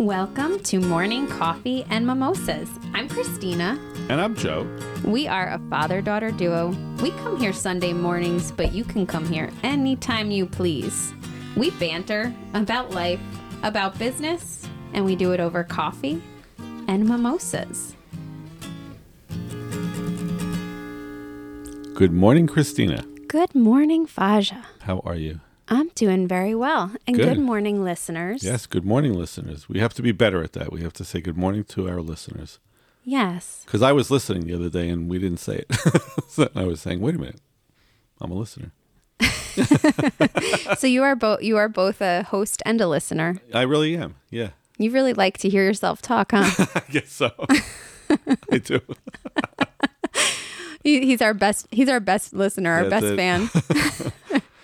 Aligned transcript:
Welcome 0.00 0.60
to 0.60 0.80
Morning 0.80 1.26
Coffee 1.26 1.84
and 1.90 2.06
Mimosas. 2.06 2.70
I'm 2.94 3.06
Christina. 3.06 3.78
And 4.08 4.18
I'm 4.18 4.34
Joe. 4.34 4.66
We 5.04 5.28
are 5.28 5.50
a 5.50 5.60
father 5.68 6.00
daughter 6.00 6.30
duo. 6.30 6.68
We 7.02 7.10
come 7.10 7.36
here 7.38 7.52
Sunday 7.52 7.92
mornings, 7.92 8.50
but 8.50 8.72
you 8.72 8.82
can 8.82 9.06
come 9.06 9.28
here 9.28 9.50
anytime 9.62 10.30
you 10.30 10.46
please. 10.46 11.12
We 11.54 11.70
banter 11.72 12.34
about 12.54 12.92
life, 12.92 13.20
about 13.62 13.98
business, 13.98 14.66
and 14.94 15.04
we 15.04 15.16
do 15.16 15.32
it 15.32 15.38
over 15.38 15.64
coffee 15.64 16.22
and 16.88 17.06
mimosas. 17.06 17.94
Good 21.92 22.14
morning, 22.14 22.46
Christina. 22.46 23.04
Good 23.28 23.54
morning, 23.54 24.06
Faja. 24.06 24.64
How 24.80 25.00
are 25.00 25.16
you? 25.16 25.40
I'm 25.72 25.88
doing 25.94 26.26
very 26.26 26.54
well. 26.54 26.92
And 27.06 27.16
Good. 27.16 27.28
good, 27.28 27.38
morning, 27.38 27.84
listeners. 27.84 28.42
Yes, 28.42 28.66
good 28.66 28.84
morning, 28.84 29.14
listeners. 29.14 29.68
We 29.68 29.78
have 29.78 29.94
to 29.94 30.02
be 30.02 30.10
better 30.10 30.42
at 30.42 30.52
that. 30.54 30.72
We 30.72 30.82
have 30.82 30.92
to 30.94 31.04
say 31.04 31.20
good 31.20 31.36
morning 31.36 31.62
to 31.64 31.88
our 31.88 32.00
listeners. 32.00 32.58
Yes. 33.04 33.62
Because 33.64 33.80
I 33.80 33.92
was 33.92 34.10
listening 34.10 34.46
the 34.46 34.54
other 34.54 34.68
day 34.68 34.88
and 34.88 35.08
we 35.08 35.18
didn't 35.18 35.38
say 35.38 35.64
it. 35.68 35.74
so 36.28 36.48
I 36.56 36.64
was 36.64 36.80
saying, 36.80 37.00
wait 37.00 37.14
a 37.14 37.18
minute, 37.18 37.40
I'm 38.20 38.32
a 38.32 38.34
listener. 38.34 38.72
so 40.76 40.86
you 40.86 41.02
are 41.02 41.14
both 41.14 41.42
you 41.42 41.56
are 41.56 41.68
both 41.68 42.00
a 42.00 42.22
host 42.24 42.62
and 42.66 42.80
a 42.80 42.88
listener. 42.88 43.40
I 43.54 43.62
really 43.62 43.96
am. 43.96 44.16
Yeah, 44.30 44.50
You 44.78 44.90
really 44.90 45.12
like 45.12 45.38
to 45.38 45.48
hear 45.48 45.64
yourself 45.64 46.02
talk, 46.02 46.32
huh? 46.32 46.66
I 46.74 46.82
guess 46.90 47.12
so. 47.12 47.30
I 48.50 48.58
do. 48.58 48.80
He, 50.82 51.04
he's 51.04 51.20
our 51.20 51.34
best. 51.34 51.66
He's 51.70 51.88
our 51.88 52.00
best 52.00 52.32
listener, 52.32 52.72
our 52.72 52.88
That's 52.88 53.04
best 53.04 53.12
it. 53.12 54.00
fan. 54.00 54.12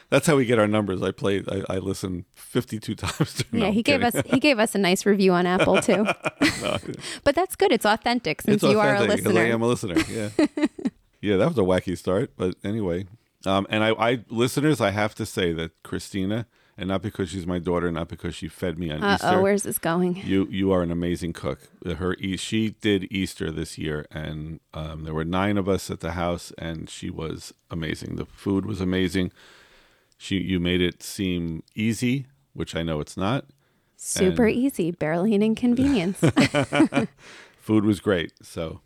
That's 0.09 0.27
how 0.27 0.37
we 0.37 0.45
get 0.45 0.59
our 0.59 0.69
numbers. 0.69 1.03
I 1.03 1.11
played, 1.11 1.49
I, 1.51 1.63
I 1.69 1.79
listened 1.79 2.27
52 2.35 2.95
times. 2.97 3.43
No, 3.53 3.67
yeah, 3.67 3.71
he 3.73 3.83
gave 3.83 4.03
us 4.03 4.15
he 4.27 4.39
gave 4.39 4.59
us 4.59 4.75
a 4.75 4.79
nice 4.79 5.05
review 5.05 5.33
on 5.33 5.47
Apple 5.47 5.81
too. 5.83 6.05
but 7.25 7.35
that's 7.35 7.57
good. 7.57 7.73
It's 7.73 7.87
authentic 7.87 8.43
since 8.43 8.63
It's 8.63 8.73
you 8.73 8.79
are 8.81 8.95
a 8.95 9.01
authentic, 9.03 9.25
listener. 9.25 9.41
I 9.41 9.45
am 9.47 9.63
a 9.63 9.67
listener. 9.67 9.97
Yeah, 10.09 10.29
yeah. 11.21 11.37
That 11.37 11.49
was 11.49 11.59
a 11.59 11.63
wacky 11.63 11.97
start, 11.99 12.33
but 12.37 12.55
anyway. 12.65 13.07
Um, 13.45 13.67
and 13.71 13.85
I, 13.85 13.91
I, 13.91 14.25
listeners, 14.29 14.81
I 14.81 14.91
have 14.91 15.15
to 15.17 15.27
say 15.27 15.53
that 15.53 15.71
Christina, 15.85 16.47
and 16.77 16.89
not 16.89 17.01
because 17.01 17.29
she's 17.31 17.47
my 17.47 17.61
daughter, 17.61 17.93
not 17.93 18.09
because 18.09 18.35
she 18.35 18.49
fed 18.49 18.77
me 18.77 18.91
on 18.91 19.03
Uh 19.05 19.15
Easter. 19.15 19.27
oh, 19.29 19.43
where's 19.43 19.63
this 19.63 19.79
going? 19.79 20.17
you, 20.25 20.49
you 20.51 20.73
are 20.73 20.83
an 20.83 20.91
amazing 20.91 21.33
cook. 21.33 21.61
Her, 21.85 22.17
she 22.37 22.71
did 22.81 23.07
Easter 23.13 23.53
this 23.53 23.79
year, 23.79 24.07
and 24.11 24.59
um, 24.75 25.05
there 25.05 25.15
were 25.15 25.25
nine 25.25 25.59
of 25.59 25.69
us 25.69 25.91
at 25.91 26.01
the 26.01 26.13
house, 26.13 26.53
and 26.59 26.91
she 26.91 27.09
was 27.09 27.55
amazing. 27.71 28.17
The 28.17 28.27
food 28.27 28.67
was 28.67 28.81
amazing. 28.81 29.31
She, 30.19 30.37
you 30.39 30.59
made 30.61 30.81
it 30.81 31.03
seem 31.03 31.63
easy, 31.75 32.27
which 32.55 32.75
I 32.75 32.83
know 32.83 33.01
it's 33.01 33.17
not. 33.17 33.45
Super 33.97 34.47
and- 34.47 34.57
easy, 34.57 34.91
barely 34.91 35.35
an 35.35 35.43
inconvenience. 35.43 36.19
Food 37.59 37.85
was 37.85 38.01
great. 38.01 38.33
So 38.43 38.81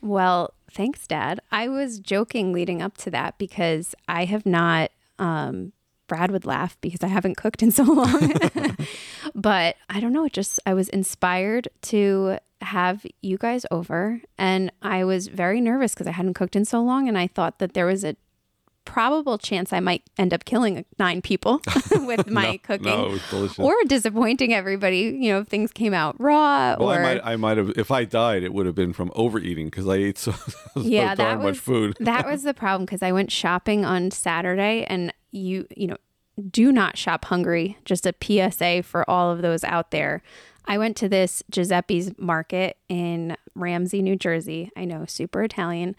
well, 0.00 0.54
thanks, 0.70 1.06
Dad. 1.06 1.40
I 1.50 1.68
was 1.68 1.98
joking 1.98 2.52
leading 2.52 2.80
up 2.82 2.96
to 2.98 3.10
that 3.10 3.38
because 3.38 3.94
I 4.08 4.24
have 4.26 4.46
not. 4.46 4.90
Um, 5.18 5.72
Brad 6.06 6.30
would 6.30 6.46
laugh 6.46 6.78
because 6.80 7.02
I 7.02 7.08
haven't 7.08 7.36
cooked 7.36 7.62
in 7.62 7.70
so 7.70 7.82
long. 7.92 8.32
but 9.34 9.76
I 9.90 10.00
don't 10.00 10.12
know. 10.12 10.24
It 10.24 10.32
just 10.32 10.58
I 10.64 10.74
was 10.74 10.88
inspired 10.88 11.68
to 11.82 12.38
have 12.62 13.04
you 13.20 13.36
guys 13.38 13.66
over, 13.70 14.20
and 14.38 14.72
I 14.82 15.04
was 15.04 15.28
very 15.28 15.60
nervous 15.60 15.94
because 15.94 16.06
I 16.06 16.12
hadn't 16.12 16.34
cooked 16.34 16.56
in 16.56 16.64
so 16.64 16.80
long, 16.82 17.08
and 17.08 17.18
I 17.18 17.26
thought 17.26 17.58
that 17.58 17.74
there 17.74 17.86
was 17.86 18.04
a 18.04 18.16
probable 18.88 19.36
chance 19.36 19.70
I 19.70 19.80
might 19.80 20.02
end 20.16 20.32
up 20.32 20.46
killing 20.46 20.86
nine 20.98 21.20
people 21.20 21.60
with 21.92 22.26
my 22.30 22.56
cooking. 22.56 22.86
no, 22.86 23.08
was 23.10 23.22
delicious. 23.28 23.58
Or 23.58 23.74
disappointing 23.86 24.54
everybody, 24.54 25.00
you 25.00 25.30
know, 25.30 25.40
if 25.40 25.48
things 25.48 25.72
came 25.72 25.92
out 25.92 26.18
raw 26.18 26.74
Well, 26.80 26.92
or 26.92 26.94
I 26.94 27.02
might, 27.02 27.20
I 27.22 27.36
might 27.36 27.58
have. 27.58 27.70
If 27.76 27.90
I 27.90 28.04
died, 28.04 28.42
it 28.42 28.54
would 28.54 28.64
have 28.64 28.74
been 28.74 28.94
from 28.94 29.12
overeating 29.14 29.66
because 29.66 29.86
I 29.86 29.96
ate 29.96 30.16
so, 30.16 30.32
so 30.72 30.80
yeah, 30.80 31.14
darn 31.14 31.38
that 31.38 31.44
much 31.44 31.52
was 31.52 31.60
food. 31.60 31.96
that 32.00 32.26
was 32.26 32.44
the 32.44 32.54
problem 32.54 32.86
because 32.86 33.02
I 33.02 33.12
went 33.12 33.30
shopping 33.30 33.84
on 33.84 34.10
Saturday, 34.10 34.86
and 34.88 35.12
you 35.32 35.66
you 35.76 35.86
know 35.88 35.98
do 36.50 36.72
not 36.72 36.96
shop 36.96 37.26
hungry. 37.26 37.76
Just 37.84 38.06
a 38.06 38.14
PSA 38.22 38.84
for 38.84 39.08
all 39.08 39.30
of 39.30 39.42
those 39.42 39.64
out 39.64 39.90
there. 39.90 40.22
I 40.64 40.78
went 40.78 40.96
to 40.98 41.08
this 41.08 41.42
Giuseppe's 41.50 42.12
Market 42.18 42.78
in 42.88 43.36
Ramsey, 43.54 44.00
New 44.00 44.16
Jersey. 44.16 44.70
I 44.76 44.86
know, 44.86 45.04
super 45.06 45.42
Italian. 45.42 45.94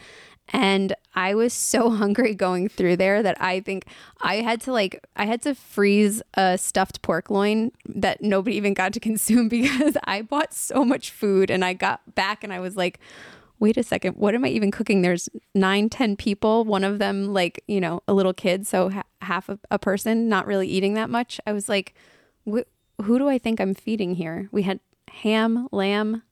And 0.51 0.95
I 1.15 1.35
was 1.35 1.53
so 1.53 1.89
hungry 2.01 2.33
going 2.35 2.69
through 2.69 2.97
there 2.97 3.21
that 3.23 3.39
I 3.41 3.59
think 3.59 3.85
I 4.21 4.35
had 4.37 4.61
to 4.61 4.71
like 4.71 5.05
I 5.15 5.25
had 5.25 5.41
to 5.43 5.53
freeze 5.55 6.21
a 6.33 6.57
stuffed 6.57 7.01
pork 7.01 7.29
loin 7.29 7.71
that 7.87 8.21
nobody 8.21 8.55
even 8.57 8.73
got 8.73 8.93
to 8.93 8.99
consume 9.09 9.47
because 9.49 9.95
I 10.05 10.21
bought 10.21 10.53
so 10.53 10.83
much 10.83 11.11
food 11.11 11.49
and 11.51 11.63
I 11.63 11.73
got 11.73 12.15
back 12.15 12.43
and 12.43 12.51
I 12.51 12.59
was 12.59 12.75
like, 12.75 12.99
wait 13.59 13.75
a 13.77 13.83
second, 13.83 14.13
what 14.15 14.33
am 14.33 14.45
I 14.45 14.47
even 14.47 14.71
cooking? 14.71 15.01
There's 15.01 15.27
nine, 15.53 15.89
ten 15.89 16.15
people, 16.15 16.63
one 16.63 16.83
of 16.85 16.97
them 16.97 17.33
like, 17.33 17.61
you 17.67 17.81
know, 17.81 18.01
a 18.07 18.13
little 18.13 18.33
kid, 18.33 18.65
so 18.65 18.89
ha- 18.89 19.03
half 19.21 19.49
a, 19.49 19.59
a 19.69 19.77
person 19.77 20.29
not 20.29 20.47
really 20.47 20.67
eating 20.67 20.93
that 20.93 21.09
much. 21.09 21.41
I 21.45 21.51
was 21.51 21.67
like, 21.67 21.93
wh- 22.49 22.61
who 23.03 23.19
do 23.19 23.27
I 23.27 23.37
think 23.37 23.59
I'm 23.59 23.73
feeding 23.73 24.15
here? 24.15 24.47
We 24.53 24.61
had 24.61 24.79
ham, 25.09 25.67
lamb, 25.73 26.23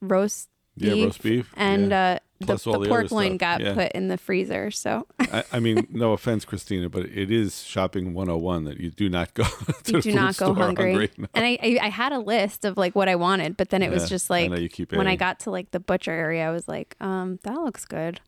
roast 0.00 0.48
beef, 0.76 0.96
Yeah, 0.96 1.04
roast 1.04 1.22
beef, 1.22 1.52
and 1.56 1.90
yeah. 1.92 2.16
uh, 2.16 2.18
the, 2.40 2.56
the 2.56 2.78
the 2.78 2.88
pork 2.88 3.10
loin 3.10 3.36
got 3.36 3.60
yeah. 3.60 3.74
put 3.74 3.92
in 3.92 4.08
the 4.08 4.16
freezer. 4.16 4.70
So 4.70 5.06
I, 5.20 5.44
I 5.52 5.60
mean, 5.60 5.86
no 5.90 6.12
offense, 6.12 6.44
Christina, 6.44 6.88
but 6.88 7.06
it 7.06 7.30
is 7.30 7.62
shopping 7.62 8.14
101 8.14 8.64
that 8.64 8.78
you 8.78 8.90
do 8.90 9.08
not 9.08 9.34
go. 9.34 9.44
to 9.84 9.92
you 9.92 10.02
do 10.02 10.12
not 10.12 10.36
go 10.36 10.52
store 10.52 10.54
hungry. 10.54 11.10
No. 11.16 11.26
And 11.34 11.44
I, 11.44 11.58
I, 11.62 11.78
I 11.82 11.88
had 11.88 12.12
a 12.12 12.18
list 12.18 12.64
of 12.64 12.76
like 12.76 12.94
what 12.94 13.08
I 13.08 13.16
wanted, 13.16 13.56
but 13.56 13.70
then 13.70 13.82
it 13.82 13.90
was 13.90 14.08
just 14.08 14.30
like 14.30 14.50
keep 14.70 14.92
when 14.92 15.08
I 15.08 15.16
got 15.16 15.40
to 15.40 15.50
like 15.50 15.70
the 15.72 15.80
butcher 15.80 16.12
area, 16.12 16.46
I 16.46 16.50
was 16.50 16.68
like, 16.68 16.96
um, 17.00 17.38
that 17.42 17.54
looks 17.54 17.84
good. 17.84 18.20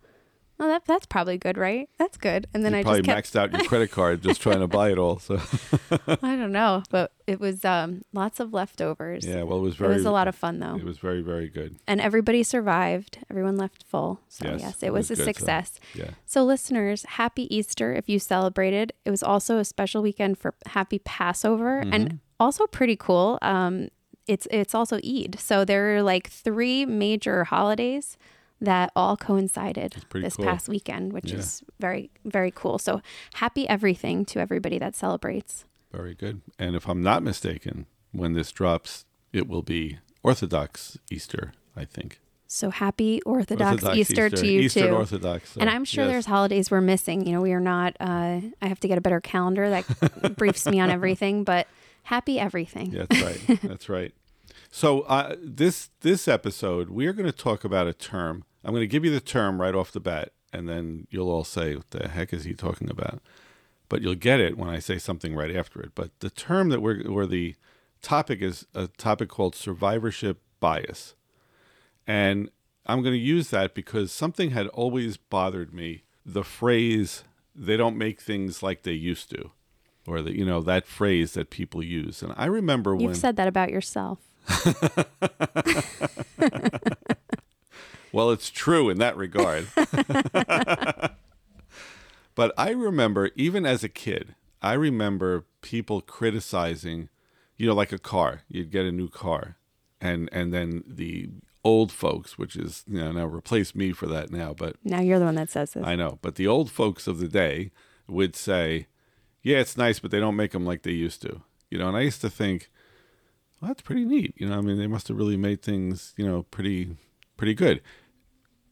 Oh, 0.62 0.68
that 0.68 0.84
that's 0.84 1.06
probably 1.06 1.38
good, 1.38 1.56
right? 1.56 1.88
That's 1.98 2.18
good. 2.18 2.46
And 2.52 2.62
then 2.64 2.72
you 2.74 2.80
I 2.80 2.82
probably 2.82 3.00
just 3.02 3.32
kept 3.32 3.32
maxed 3.32 3.36
out 3.36 3.52
your 3.58 3.66
credit 3.66 3.90
card 3.98 4.20
just 4.22 4.42
trying 4.42 4.60
to 4.60 4.68
buy 4.68 4.90
it 4.92 4.98
all. 4.98 5.18
So 5.18 5.40
I 5.90 6.36
don't 6.36 6.52
know, 6.52 6.82
but 6.90 7.12
it 7.26 7.40
was 7.40 7.64
um 7.64 8.02
lots 8.12 8.40
of 8.40 8.52
leftovers. 8.52 9.24
yeah, 9.26 9.42
well, 9.42 9.58
it 9.58 9.62
was 9.62 9.76
very. 9.76 9.92
it 9.92 9.96
was 9.96 10.04
a 10.04 10.10
lot 10.10 10.28
of 10.28 10.34
fun 10.34 10.58
though. 10.58 10.76
It 10.76 10.84
was 10.84 10.98
very 10.98 11.22
very 11.22 11.48
good. 11.48 11.76
and 11.86 11.98
everybody 12.00 12.42
survived. 12.42 13.18
Everyone 13.30 13.56
left 13.56 13.84
full. 13.84 14.20
So 14.28 14.48
Yes, 14.48 14.60
yes, 14.60 14.82
it 14.82 14.86
it 14.88 14.92
was, 14.92 15.08
was 15.10 15.18
a 15.18 15.24
good, 15.24 15.34
so- 15.36 15.38
success. 15.40 15.80
Yeah. 15.94 16.10
So 16.26 16.44
listeners, 16.44 17.04
happy 17.04 17.54
Easter 17.54 17.94
if 17.94 18.08
you 18.08 18.18
celebrated. 18.18 18.92
It 19.06 19.10
was 19.10 19.22
also 19.22 19.58
a 19.58 19.64
special 19.64 20.02
weekend 20.02 20.36
for 20.38 20.54
happy 20.66 20.98
Passover 20.98 21.80
Mm-hmm. 21.82 21.94
and 21.94 22.18
also 22.38 22.66
pretty 22.66 22.96
cool. 22.96 23.38
Um 23.40 23.88
it's 24.26 24.46
it's 24.50 24.74
also 24.74 24.96
Eid. 24.98 25.38
So 25.40 25.64
there 25.64 25.96
are 25.96 26.02
like 26.02 26.28
three 26.28 26.84
major 26.84 27.44
holidays 27.44 28.18
that 28.60 28.90
all 28.94 29.16
coincided 29.16 29.96
this 30.12 30.36
cool. 30.36 30.44
past 30.44 30.68
weekend, 30.68 31.12
which 31.12 31.30
Yeah. 31.32 31.38
is 31.38 31.62
very 31.78 32.10
very 32.24 32.50
cool. 32.50 32.78
So 32.78 33.00
happy 33.34 33.68
everything 33.68 34.24
to 34.26 34.40
everybody 34.40 34.78
that 34.78 34.94
celebrates. 34.94 35.64
Very 35.92 36.14
good. 36.14 36.40
And 36.58 36.76
if 36.76 36.88
I'm 36.88 37.02
not 37.02 37.22
mistaken, 37.22 37.86
when 38.12 38.34
this 38.34 38.52
drops, 38.52 39.04
it 39.32 39.48
will 39.48 39.62
be 39.62 39.98
Orthodox 40.22 40.98
Easter, 41.10 41.52
I 41.76 41.84
think. 41.84 42.20
So 42.46 42.70
happy 42.70 43.22
Orthodox, 43.22 43.84
Easter, 43.94 44.28
to 44.28 44.46
you 44.46 44.60
Eastern 44.62 44.88
too. 44.88 44.94
Orthodox. 44.94 45.50
so, 45.50 45.60
And 45.60 45.70
I'm 45.70 45.84
sure 45.84 46.04
yes. 46.04 46.12
there's 46.12 46.26
holidays 46.26 46.68
we're 46.70 46.80
missing. 46.80 47.24
You 47.26 47.32
know, 47.34 47.40
we 47.40 47.52
are 47.52 47.60
not. 47.60 47.96
Uh, 48.00 48.40
I 48.60 48.66
have 48.66 48.80
to 48.80 48.88
get 48.88 48.98
a 48.98 49.00
better 49.00 49.20
calendar 49.20 49.70
that 49.70 50.34
briefs 50.36 50.66
me 50.66 50.80
on 50.80 50.90
everything. 50.90 51.44
But 51.44 51.68
happy 52.04 52.40
everything. 52.40 52.90
Yeah, 52.92 53.06
that's 53.08 53.22
right. 53.22 53.60
That's 53.62 53.88
right. 53.88 54.12
So 54.72 55.02
uh, 55.02 55.36
this 55.42 55.90
this 56.00 56.26
episode, 56.28 56.90
we 56.90 57.06
are 57.06 57.12
going 57.12 57.26
to 57.30 57.36
talk 57.36 57.64
about 57.64 57.86
a 57.86 57.92
term. 57.92 58.44
I'm 58.64 58.72
going 58.72 58.82
to 58.82 58.86
give 58.86 59.04
you 59.04 59.10
the 59.10 59.20
term 59.20 59.60
right 59.60 59.74
off 59.74 59.92
the 59.92 60.00
bat, 60.00 60.32
and 60.52 60.68
then 60.68 61.06
you'll 61.10 61.30
all 61.30 61.44
say, 61.44 61.76
"What 61.76 61.90
the 61.90 62.08
heck 62.08 62.32
is 62.32 62.44
he 62.44 62.54
talking 62.54 62.90
about?" 62.90 63.20
But 63.88 64.02
you'll 64.02 64.14
get 64.14 64.40
it 64.40 64.56
when 64.56 64.68
I 64.68 64.78
say 64.78 64.98
something 64.98 65.34
right 65.34 65.54
after 65.54 65.80
it. 65.80 65.92
But 65.94 66.10
the 66.20 66.30
term 66.30 66.68
that 66.68 66.80
we're 66.80 67.06
or 67.08 67.26
the 67.26 67.54
topic 68.02 68.42
is 68.42 68.66
a 68.74 68.88
topic 68.88 69.28
called 69.28 69.54
survivorship 69.54 70.40
bias, 70.60 71.14
and 72.06 72.50
I'm 72.86 73.02
going 73.02 73.14
to 73.14 73.18
use 73.18 73.50
that 73.50 73.74
because 73.74 74.12
something 74.12 74.50
had 74.50 74.66
always 74.68 75.16
bothered 75.16 75.72
me. 75.72 76.02
The 76.24 76.44
phrase 76.44 77.24
"they 77.54 77.76
don't 77.76 77.96
make 77.96 78.20
things 78.20 78.62
like 78.62 78.82
they 78.82 78.92
used 78.92 79.30
to." 79.30 79.50
Or 80.06 80.22
the, 80.22 80.36
you 80.36 80.44
know 80.44 80.60
that 80.62 80.86
phrase 80.86 81.32
that 81.32 81.50
people 81.50 81.82
use, 81.82 82.22
and 82.22 82.32
I 82.36 82.46
remember 82.46 82.94
when. 82.94 83.08
You've 83.08 83.16
said 83.16 83.36
that 83.36 83.48
about 83.48 83.70
yourself. 83.70 84.18
Well, 88.12 88.30
it's 88.30 88.50
true 88.50 88.90
in 88.90 88.98
that 88.98 89.16
regard. 89.16 89.68
but 92.34 92.52
I 92.56 92.70
remember, 92.70 93.30
even 93.36 93.66
as 93.66 93.84
a 93.84 93.88
kid, 93.88 94.34
I 94.62 94.74
remember 94.74 95.46
people 95.62 96.00
criticizing, 96.00 97.08
you 97.56 97.66
know, 97.66 97.74
like 97.74 97.92
a 97.92 97.98
car. 97.98 98.42
You'd 98.48 98.70
get 98.70 98.86
a 98.86 98.92
new 98.92 99.08
car, 99.08 99.56
and 100.00 100.28
and 100.32 100.52
then 100.52 100.84
the 100.86 101.30
old 101.62 101.92
folks, 101.92 102.38
which 102.38 102.56
is 102.56 102.84
you 102.88 103.00
know 103.00 103.12
now 103.12 103.26
replace 103.26 103.74
me 103.74 103.92
for 103.92 104.06
that 104.06 104.30
now, 104.30 104.54
but 104.54 104.76
Now 104.84 105.00
you're 105.00 105.18
the 105.18 105.26
one 105.26 105.34
that 105.36 105.50
says 105.50 105.72
this. 105.72 105.84
I 105.84 105.96
know. 105.96 106.18
But 106.22 106.34
the 106.36 106.46
old 106.46 106.70
folks 106.70 107.06
of 107.06 107.18
the 107.18 107.28
day 107.28 107.70
would 108.08 108.34
say, 108.34 108.86
"Yeah, 109.42 109.58
it's 109.58 109.76
nice, 109.76 109.98
but 110.00 110.10
they 110.10 110.20
don't 110.20 110.36
make 110.36 110.52
them 110.52 110.66
like 110.66 110.82
they 110.82 110.92
used 110.92 111.22
to." 111.22 111.42
You 111.70 111.78
know, 111.78 111.88
and 111.88 111.96
I 111.96 112.00
used 112.00 112.20
to 112.22 112.30
think, 112.30 112.68
well, 113.60 113.68
that's 113.68 113.82
pretty 113.82 114.04
neat. 114.04 114.34
You 114.36 114.48
know, 114.48 114.58
I 114.58 114.60
mean, 114.60 114.78
they 114.78 114.86
must 114.86 115.08
have 115.08 115.16
really 115.16 115.36
made 115.36 115.62
things, 115.62 116.14
you 116.16 116.26
know, 116.26 116.42
pretty, 116.44 116.96
pretty 117.36 117.54
good. 117.54 117.80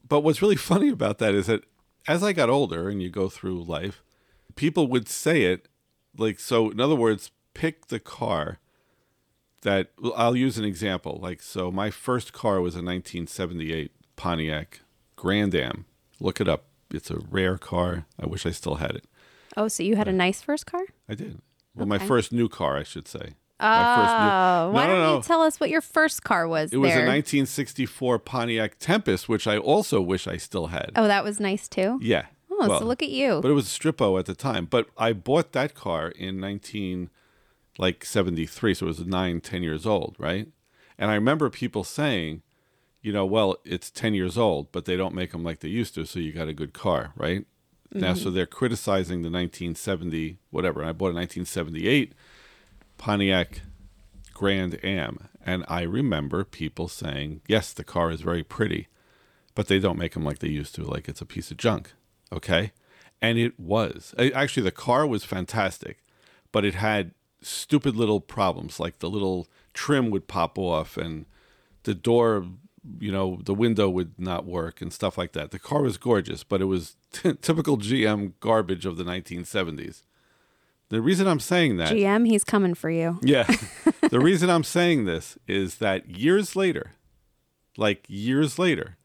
But 0.09 0.21
what's 0.21 0.41
really 0.41 0.55
funny 0.71 0.89
about 0.89 1.19
that 1.19 1.33
is 1.33 1.47
that 1.47 1.63
as 2.07 2.23
I 2.23 2.33
got 2.33 2.49
older 2.49 2.89
and 2.89 3.01
you 3.01 3.09
go 3.09 3.29
through 3.29 3.63
life, 3.63 4.03
people 4.55 4.87
would 4.87 5.07
say 5.07 5.43
it 5.43 5.67
like, 6.17 6.39
so 6.39 6.69
in 6.71 6.81
other 6.81 6.95
words, 6.95 7.31
pick 7.53 7.87
the 7.87 7.99
car 7.99 8.59
that 9.61 9.91
I'll 10.15 10.35
use 10.35 10.57
an 10.57 10.65
example. 10.65 11.19
Like, 11.21 11.41
so 11.41 11.71
my 11.71 11.89
first 11.91 12.33
car 12.33 12.61
was 12.61 12.75
a 12.75 12.79
1978 12.79 13.91
Pontiac 14.15 14.81
Grand 15.15 15.53
Am. 15.55 15.85
Look 16.19 16.41
it 16.41 16.47
up. 16.47 16.65
It's 16.91 17.11
a 17.11 17.19
rare 17.29 17.57
car. 17.57 18.05
I 18.19 18.25
wish 18.25 18.45
I 18.45 18.51
still 18.51 18.75
had 18.75 18.91
it. 18.91 19.05
Oh, 19.55 19.67
so 19.67 19.83
you 19.83 19.95
had 19.95 20.07
a 20.07 20.13
nice 20.13 20.41
first 20.41 20.65
car? 20.65 20.81
I 21.07 21.15
did. 21.15 21.41
Well, 21.75 21.85
my 21.85 21.99
first 21.99 22.31
new 22.31 22.49
car, 22.49 22.77
I 22.77 22.83
should 22.83 23.07
say. 23.07 23.33
Oh, 23.61 23.65
first 23.65 24.73
why 24.73 24.87
no, 24.87 24.87
don't 24.87 24.99
no, 24.99 25.03
no. 25.03 25.15
you 25.17 25.23
tell 25.23 25.41
us 25.41 25.59
what 25.59 25.69
your 25.69 25.81
first 25.81 26.23
car 26.23 26.47
was 26.47 26.71
It 26.71 26.77
was 26.77 26.91
a 26.91 27.03
1964 27.05 28.19
Pontiac 28.19 28.79
Tempest, 28.79 29.27
which 29.27 29.47
I 29.47 29.57
also 29.57 29.99
wish 30.01 30.27
I 30.27 30.37
still 30.37 30.67
had. 30.67 30.91
oh, 30.95 31.07
that 31.07 31.23
was 31.23 31.39
nice 31.39 31.67
too. 31.67 31.99
Yeah. 32.01 32.27
Oh, 32.49 32.67
Well, 32.67 32.79
so 32.79 32.85
look 32.85 33.03
at 33.03 33.09
you. 33.09 33.39
But 33.41 33.51
it 33.51 33.55
was 33.55 33.67
a 33.67 33.79
Strippo 33.79 34.17
at 34.17 34.25
the 34.25 34.35
time. 34.35 34.65
But 34.65 34.87
I 34.97 35.13
bought 35.13 35.51
that 35.53 35.75
car 35.75 36.09
in 36.09 36.39
19 36.39 37.09
like 37.77 38.03
73, 38.03 38.73
so 38.73 38.85
it 38.85 38.87
was 38.87 39.05
nine, 39.05 39.39
10 39.39 39.63
years 39.63 39.85
old, 39.85 40.15
right? 40.19 40.47
And 40.97 41.09
I 41.09 41.15
remember 41.15 41.49
people 41.49 41.85
saying, 41.85 42.41
you 43.01 43.13
know, 43.13 43.25
well, 43.25 43.55
it's 43.63 43.89
10 43.89 44.13
years 44.13 44.37
old, 44.37 44.71
but 44.73 44.83
they 44.83 44.97
don't 44.97 45.15
make 45.15 45.31
them 45.31 45.43
like 45.43 45.59
they 45.59 45.69
used 45.69 45.95
to, 45.95 46.05
so 46.05 46.19
you 46.19 46.33
got 46.33 46.49
a 46.49 46.53
good 46.53 46.73
car, 46.73 47.13
right? 47.15 47.45
Now, 47.91 48.13
so 48.13 48.25
mm-hmm. 48.25 48.35
they're 48.35 48.45
criticizing 48.45 49.21
the 49.21 49.31
1970, 49.31 50.37
whatever. 50.51 50.81
And 50.81 50.89
I 50.89 50.93
bought 50.93 51.11
a 51.11 51.17
1978 51.17 52.13
Pontiac 52.99 53.61
Grand 54.33 54.77
Am. 54.85 55.29
And 55.43 55.65
I 55.67 55.81
remember 55.81 56.43
people 56.43 56.87
saying, 56.87 57.41
yes, 57.47 57.73
the 57.73 57.83
car 57.83 58.11
is 58.11 58.21
very 58.21 58.43
pretty, 58.43 58.87
but 59.55 59.67
they 59.67 59.79
don't 59.79 59.97
make 59.97 60.13
them 60.13 60.23
like 60.23 60.39
they 60.39 60.49
used 60.49 60.75
to, 60.75 60.83
like 60.83 61.09
it's 61.09 61.21
a 61.21 61.25
piece 61.25 61.49
of 61.49 61.57
junk. 61.57 61.93
Okay. 62.31 62.73
And 63.19 63.39
it 63.39 63.59
was. 63.59 64.13
Actually, 64.17 64.63
the 64.63 64.71
car 64.71 65.07
was 65.07 65.23
fantastic, 65.23 66.03
but 66.51 66.63
it 66.63 66.75
had 66.75 67.13
stupid 67.41 67.95
little 67.95 68.21
problems. 68.21 68.79
Like 68.79 68.99
the 68.99 69.09
little 69.09 69.47
trim 69.73 70.11
would 70.11 70.27
pop 70.27 70.59
off 70.59 70.95
and 70.97 71.25
the 71.83 71.95
door, 71.95 72.45
you 72.99 73.11
know, 73.11 73.39
the 73.43 73.53
window 73.53 73.89
would 73.89 74.19
not 74.19 74.45
work 74.45 74.81
and 74.81 74.93
stuff 74.93 75.17
like 75.17 75.31
that. 75.33 75.51
The 75.51 75.59
car 75.59 75.81
was 75.81 75.97
gorgeous, 75.97 76.43
but 76.43 76.61
it 76.61 76.65
was 76.65 76.97
typical 77.11 77.77
GM 77.77 78.33
garbage 78.39 78.85
of 78.85 78.97
the 78.97 79.03
1970s. 79.03 80.03
The 80.89 81.01
reason 81.01 81.27
I'm 81.27 81.39
saying 81.39 81.77
that. 81.77 81.91
GM, 81.93 82.27
he's 82.27 82.43
coming 82.43 82.73
for 82.73 82.89
you. 82.89 83.19
Yeah. 83.21 83.47
the 84.09 84.19
reason 84.19 84.49
I'm 84.49 84.63
saying 84.63 85.05
this 85.05 85.37
is 85.47 85.75
that 85.75 86.09
years 86.09 86.55
later, 86.55 86.93
like 87.77 88.05
years 88.07 88.57
later, 88.57 88.97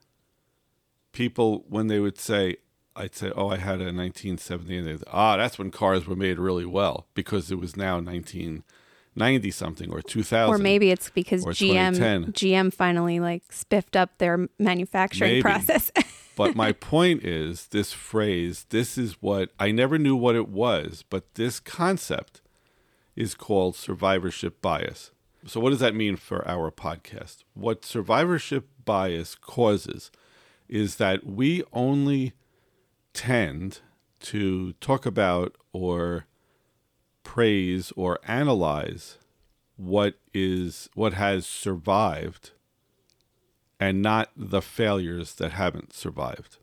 people, 1.13 1.65
when 1.69 1.89
they 1.89 2.01
would 2.01 2.19
say, 2.19 2.57
I'd 2.97 3.15
say, 3.15 3.31
oh, 3.37 3.49
I 3.49 3.57
had 3.57 3.81
a 3.81 3.93
1970, 3.93 4.79
and 4.79 4.87
they'd 4.87 5.05
ah, 5.13 5.37
that's 5.37 5.59
when 5.59 5.71
cars 5.71 6.07
were 6.07 6.17
made 6.17 6.39
really 6.39 6.65
well 6.65 7.07
because 7.15 7.51
it 7.51 7.59
was 7.59 7.77
now 7.77 7.97
1990 7.97 9.51
something 9.51 9.91
or 9.91 10.01
2000. 10.01 10.55
Or 10.55 10.59
maybe 10.59 10.91
it's 10.91 11.11
because 11.11 11.45
GM 11.45 12.33
GM 12.33 12.73
finally 12.73 13.21
like 13.21 13.43
spiffed 13.51 13.97
up 13.97 14.17
their 14.19 14.49
manufacturing 14.59 15.33
Maybe. 15.33 15.43
process. 15.43 15.91
but 16.37 16.57
my 16.57 16.73
point 16.73 17.25
is 17.25 17.67
this 17.69 17.93
phrase, 17.93 18.67
this 18.71 18.99
is 18.99 19.21
what 19.21 19.51
I 19.59 19.71
never 19.71 19.99
knew 19.99 20.17
what 20.17 20.37
it 20.37 20.49
was, 20.49 21.05
but 21.09 21.35
this 21.35 21.61
concept 21.61 22.41
is 23.17 23.35
called 23.35 23.77
survivorship 23.77 24.61
bias. 24.61 25.11
So, 25.47 25.61
what 25.61 25.71
does 25.71 25.81
that 25.81 25.95
mean 25.95 26.17
for 26.17 26.47
our 26.49 26.71
podcast? 26.71 27.45
What 27.55 27.85
survivorship 27.85 28.69
bias 28.85 29.35
causes 29.35 30.11
is 30.69 30.97
that 30.97 31.27
we 31.27 31.63
only 31.73 32.33
tend 33.13 33.81
to 34.21 34.73
talk 34.75 35.05
about 35.05 35.57
or 35.73 36.27
praise 37.23 37.93
or 37.97 38.19
analyze 38.27 39.19
what 39.77 40.15
is 40.33 40.89
what 40.95 41.15
has 41.15 41.47
survived 41.47 42.53
and 43.85 44.01
not 44.01 44.31
the 44.35 44.63
failures 44.63 45.35
that 45.35 45.53
haven't 45.53 45.93
survived. 45.93 46.57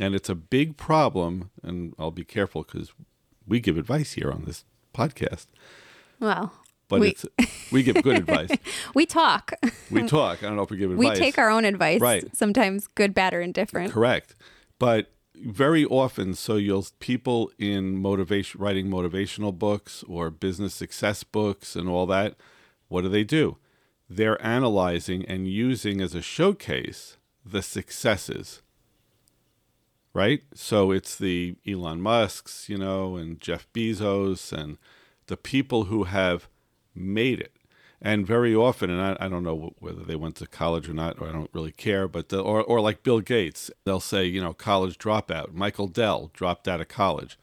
And 0.00 0.14
it's 0.14 0.30
a 0.30 0.34
big 0.34 0.78
problem, 0.78 1.50
and 1.62 1.94
I'll 1.98 2.10
be 2.10 2.24
careful 2.24 2.62
because 2.62 2.92
we 3.46 3.60
give 3.60 3.76
advice 3.76 4.12
here 4.12 4.30
on 4.30 4.44
this 4.46 4.64
podcast, 4.94 5.46
well, 6.18 6.52
but 6.88 7.00
we 7.00 7.08
it's 7.10 7.26
we 7.70 7.82
give 7.82 8.02
good 8.02 8.16
advice. 8.26 8.50
we 8.94 9.04
talk. 9.04 9.52
We 9.90 10.06
talk. 10.06 10.42
I 10.42 10.46
don't 10.46 10.56
know 10.56 10.62
if 10.62 10.70
we 10.70 10.78
give 10.78 10.90
advice. 10.90 11.18
we 11.18 11.24
take 11.24 11.36
our 11.36 11.50
own 11.50 11.66
advice. 11.66 12.00
Right. 12.00 12.34
Sometimes 12.34 12.86
good, 12.86 13.12
bad, 13.12 13.34
or 13.34 13.42
indifferent. 13.42 13.92
correct, 13.92 14.34
but 14.78 15.10
very 15.34 15.84
often, 15.84 16.34
so 16.34 16.56
you'll 16.56 16.86
people 17.00 17.50
in 17.58 17.98
motivation 17.98 18.60
writing 18.60 18.86
motivational 18.88 19.56
books 19.58 20.04
or 20.08 20.30
business 20.30 20.72
success 20.72 21.22
books 21.22 21.76
and 21.76 21.86
all 21.88 22.06
that. 22.06 22.36
What 22.88 23.02
do 23.02 23.08
they 23.10 23.24
do? 23.24 23.58
They're 24.16 24.44
analyzing 24.44 25.24
and 25.26 25.48
using 25.48 26.00
as 26.00 26.14
a 26.14 26.22
showcase 26.22 27.16
the 27.44 27.62
successes 27.62 28.62
right? 30.14 30.42
So 30.54 30.90
it's 30.90 31.16
the 31.16 31.56
Elon 31.66 32.00
Musks, 32.00 32.68
you 32.68 32.78
know, 32.78 33.16
and 33.16 33.40
Jeff 33.40 33.66
Bezos 33.72 34.52
and 34.52 34.78
the 35.26 35.36
people 35.36 35.84
who 35.84 36.04
have 36.04 36.48
made 36.94 37.40
it. 37.40 37.52
And 38.00 38.26
very 38.26 38.54
often, 38.54 38.90
and 38.90 39.00
I, 39.00 39.26
I 39.26 39.28
don't 39.28 39.44
know 39.44 39.74
whether 39.78 40.02
they 40.02 40.16
went 40.16 40.34
to 40.36 40.46
college 40.46 40.88
or 40.88 40.92
not, 40.92 41.20
or 41.20 41.28
I 41.28 41.32
don't 41.32 41.50
really 41.52 41.70
care, 41.70 42.08
but 42.08 42.30
the, 42.30 42.40
or 42.40 42.60
or 42.64 42.80
like 42.80 43.04
Bill 43.04 43.20
Gates, 43.20 43.70
they'll 43.84 44.00
say, 44.00 44.24
you 44.24 44.40
know, 44.40 44.52
college 44.52 44.98
dropout. 44.98 45.52
Michael 45.52 45.86
Dell 45.86 46.30
dropped 46.32 46.66
out 46.66 46.80
of 46.80 46.88
college, 46.88 47.38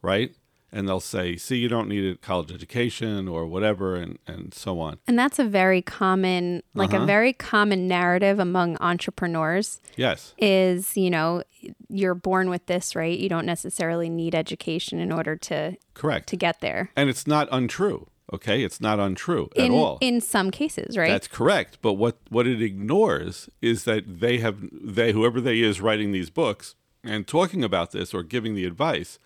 right? 0.00 0.34
And 0.70 0.86
they'll 0.86 1.00
say, 1.00 1.36
see, 1.36 1.56
you 1.56 1.68
don't 1.68 1.88
need 1.88 2.04
a 2.12 2.16
college 2.16 2.52
education 2.52 3.26
or 3.26 3.46
whatever, 3.46 3.96
and 3.96 4.18
and 4.26 4.52
so 4.52 4.80
on. 4.80 4.98
And 5.06 5.18
that's 5.18 5.38
a 5.38 5.44
very 5.44 5.80
common, 5.80 6.62
like 6.74 6.92
Uh-huh. 6.92 7.04
a 7.04 7.06
very 7.06 7.32
common 7.32 7.88
narrative 7.88 8.38
among 8.38 8.76
entrepreneurs 8.80 9.80
Yes, 9.96 10.34
is, 10.38 10.96
you 10.96 11.08
know, 11.10 11.42
you're 11.88 12.14
born 12.14 12.50
with 12.50 12.66
this, 12.66 12.94
right? 12.94 13.18
You 13.18 13.28
don't 13.28 13.46
necessarily 13.46 14.08
need 14.10 14.34
education 14.34 14.98
in 14.98 15.10
order 15.10 15.36
to 15.36 15.76
correct. 15.94 16.28
to 16.28 16.36
get 16.36 16.60
there. 16.60 16.90
And 16.94 17.08
it's 17.08 17.26
not 17.26 17.48
untrue. 17.50 18.08
Okay, 18.30 18.62
it's 18.62 18.78
not 18.78 18.98
untrue 19.00 19.48
at 19.56 19.64
in 19.66 19.72
all. 19.72 19.96
in 20.02 20.20
some 20.20 20.50
cases, 20.50 20.98
right? 20.98 21.10
That's 21.10 21.28
correct. 21.28 21.78
But 21.80 21.94
what 21.94 22.18
what 22.28 22.46
it 22.46 22.60
ignores 22.60 23.48
is 23.62 23.84
that 23.84 24.20
they 24.20 24.36
have 24.38 24.58
they 24.70 25.12
whoever 25.12 25.40
they 25.40 25.60
is 25.60 25.80
writing 25.80 26.12
these 26.12 26.28
books 26.28 26.74
and 27.02 27.26
talking 27.26 27.64
about 27.64 27.92
this 27.92 28.12
or 28.12 28.22
giving 28.22 28.54
the 28.54 28.66
advice 28.66 29.18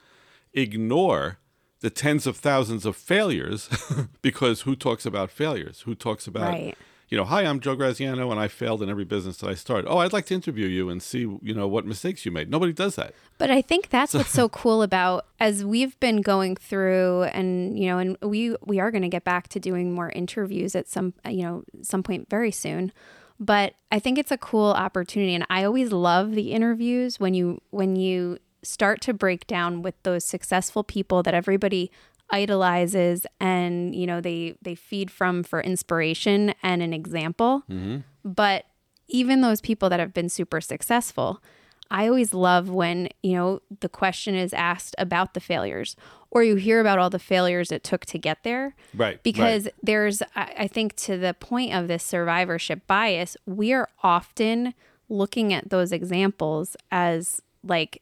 ignore 0.55 1.39
the 1.81 1.91
tens 1.91 2.27
of 2.27 2.37
thousands 2.37 2.87
of 2.87 2.97
failures 2.97 3.69
because 4.23 4.63
who 4.63 4.77
talks 4.77 5.05
about 5.05 5.31
failures? 5.31 5.83
Who 5.83 5.95
talks 5.95 6.27
about 6.27 6.53
Right. 6.53 6.77
you 7.09 7.17
know, 7.19 7.25
hi, 7.25 7.43
I'm 7.43 7.59
Joe 7.61 7.75
Graziano 7.75 8.31
and 8.31 8.39
I 8.39 8.47
failed 8.49 8.83
in 8.83 8.89
every 8.89 9.05
business 9.05 9.39
that 9.39 9.51
I 9.51 9.55
started. 9.55 9.89
Oh, 9.91 9.99
I'd 9.99 10.13
like 10.13 10.27
to 10.27 10.35
interview 10.35 10.67
you 10.67 10.89
and 10.89 11.03
see, 11.03 11.21
you 11.21 11.55
know, 11.55 11.67
what 11.67 11.85
mistakes 11.85 12.25
you 12.25 12.31
made. 12.31 12.49
Nobody 12.51 12.73
does 12.73 12.95
that. 12.97 13.15
But 13.37 13.51
I 13.51 13.63
think 13.63 13.91
that's 13.91 14.15
what's 14.15 14.31
so 14.31 14.49
cool 14.63 14.83
about 14.83 15.27
as 15.41 15.65
we've 15.65 15.99
been 15.99 16.23
going 16.23 16.55
through 16.57 17.25
and 17.25 17.77
you 17.79 17.87
know 17.89 17.99
and 17.99 18.17
we 18.23 18.57
we 18.65 18.79
are 18.79 18.91
going 18.93 19.03
to 19.03 19.09
get 19.09 19.25
back 19.25 19.49
to 19.49 19.59
doing 19.61 19.93
more 19.93 20.11
interviews 20.11 20.77
at 20.77 20.89
some 20.89 21.15
you 21.29 21.43
know 21.43 21.65
some 21.83 22.03
point 22.05 22.31
very 22.31 22.53
soon. 22.53 22.93
But 23.41 23.75
I 23.91 23.99
think 23.99 24.19
it's 24.19 24.31
a 24.31 24.39
cool 24.39 24.71
opportunity 24.71 25.35
and 25.35 25.45
I 25.51 25.65
always 25.65 25.91
love 25.91 26.37
the 26.37 26.53
interviews 26.53 27.19
when 27.19 27.35
you 27.35 27.61
when 27.71 27.97
you 27.97 28.39
start 28.63 29.01
to 29.03 29.13
break 29.13 29.47
down 29.47 29.83
with 29.83 29.95
those 30.03 30.25
successful 30.25 30.85
people 30.85 31.23
that 31.23 31.35
everybody 31.35 31.91
idolizes 32.31 33.27
and 33.41 33.95
you 33.95 34.07
know 34.07 34.21
they 34.21 34.57
they 34.63 34.75
feed 34.75 35.11
from 35.11 35.43
for 35.43 35.61
inspiration 35.61 36.55
and 36.63 36.83
an 36.83 36.93
example. 36.93 37.63
Mm-hmm. 37.71 37.99
But 38.25 38.65
even 39.09 39.41
those 39.41 39.61
people 39.61 39.91
that 39.91 40.01
have 40.01 40.15
been 40.15 40.29
super 40.29 40.61
successful, 40.61 41.43
I 41.91 42.09
always 42.09 42.33
love 42.33 42.71
when, 42.71 43.11
you 43.23 43.35
know, 43.35 43.61
the 43.81 43.89
question 43.89 44.35
is 44.35 44.55
asked 44.55 44.95
about 44.97 45.35
the 45.35 45.41
failures 45.41 45.95
or 46.31 46.43
you 46.43 46.55
hear 46.57 46.81
about 46.81 46.99
all 46.99 47.11
the 47.11 47.19
failures 47.19 47.71
it 47.71 47.85
took 47.85 48.07
to 48.07 48.19
get 48.19 48.43
there. 48.45 48.75
Right, 48.95 49.23
Because 49.23 49.69
there's, 49.83 50.23
I 50.35 50.55
I 50.61 50.69
think, 50.69 50.97
to 50.97 51.19
the 51.19 51.35
point 51.35 51.75
of 51.75 51.89
this 51.89 52.03
survivorship 52.03 52.87
bias, 52.87 53.37
we 53.45 53.75
are 53.75 53.89
often 54.03 54.73
looking 55.11 55.53
at 55.53 55.69
those 55.69 55.93
examples 55.93 56.77
as 56.91 57.43
like 57.63 58.02